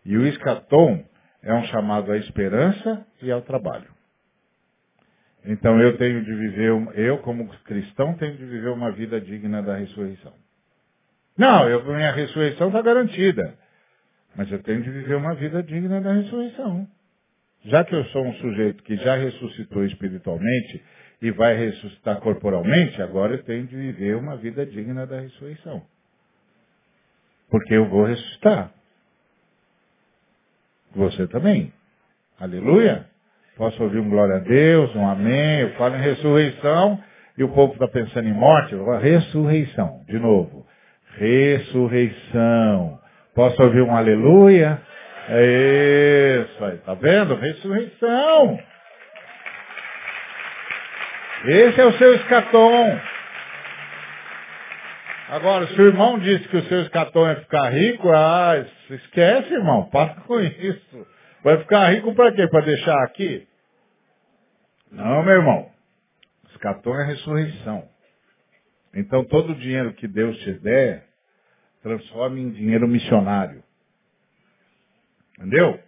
[0.06, 1.04] E o escatom
[1.44, 3.90] é um chamado à esperança e ao trabalho.
[5.46, 9.76] Então eu tenho de viver, eu como cristão tenho de viver uma vida digna da
[9.76, 10.34] ressurreição.
[11.38, 13.56] Não, eu, minha ressurreição está garantida.
[14.36, 16.88] Mas eu tenho de viver uma vida digna da ressurreição.
[17.66, 20.84] Já que eu sou um sujeito que já ressuscitou espiritualmente
[21.22, 25.84] e vai ressuscitar corporalmente, agora eu tenho de viver uma vida digna da ressurreição.
[27.52, 28.72] Porque eu vou ressuscitar.
[30.96, 31.72] Você também.
[32.40, 33.06] Aleluia.
[33.58, 37.04] Posso ouvir um glória a Deus, um amém, eu falo em ressurreição
[37.38, 38.76] e o povo está pensando em morte.
[38.76, 40.02] Falo, ressurreição.
[40.08, 40.66] De novo.
[41.18, 43.00] Ressurreição.
[43.36, 44.82] Posso ouvir um aleluia?
[45.30, 47.36] É isso aí, tá vendo?
[47.36, 48.60] Ressurreição.
[51.46, 53.11] Esse é o seu escatom.
[55.32, 59.90] Agora, se o irmão disse que o seu escatom é ficar rico, ah, esquece, irmão,
[59.90, 61.08] para com isso.
[61.42, 62.46] Vai ficar rico para quê?
[62.50, 63.48] Para deixar aqui?
[64.92, 65.72] Não, meu irmão.
[66.50, 67.88] Escatom é ressurreição.
[68.94, 71.08] Então, todo o dinheiro que Deus te der,
[71.82, 73.64] transforme em dinheiro missionário.
[75.38, 75.82] Entendeu?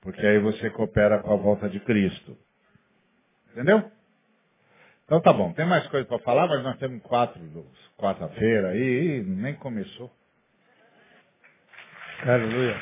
[0.00, 2.34] Porque aí você coopera com a volta de Cristo.
[3.50, 3.92] Entendeu?
[5.12, 7.38] Então tá bom, tem mais coisa para falar, mas nós temos quatro,
[7.98, 10.10] quarta-feira aí, nem começou.
[12.22, 12.74] Aleluia.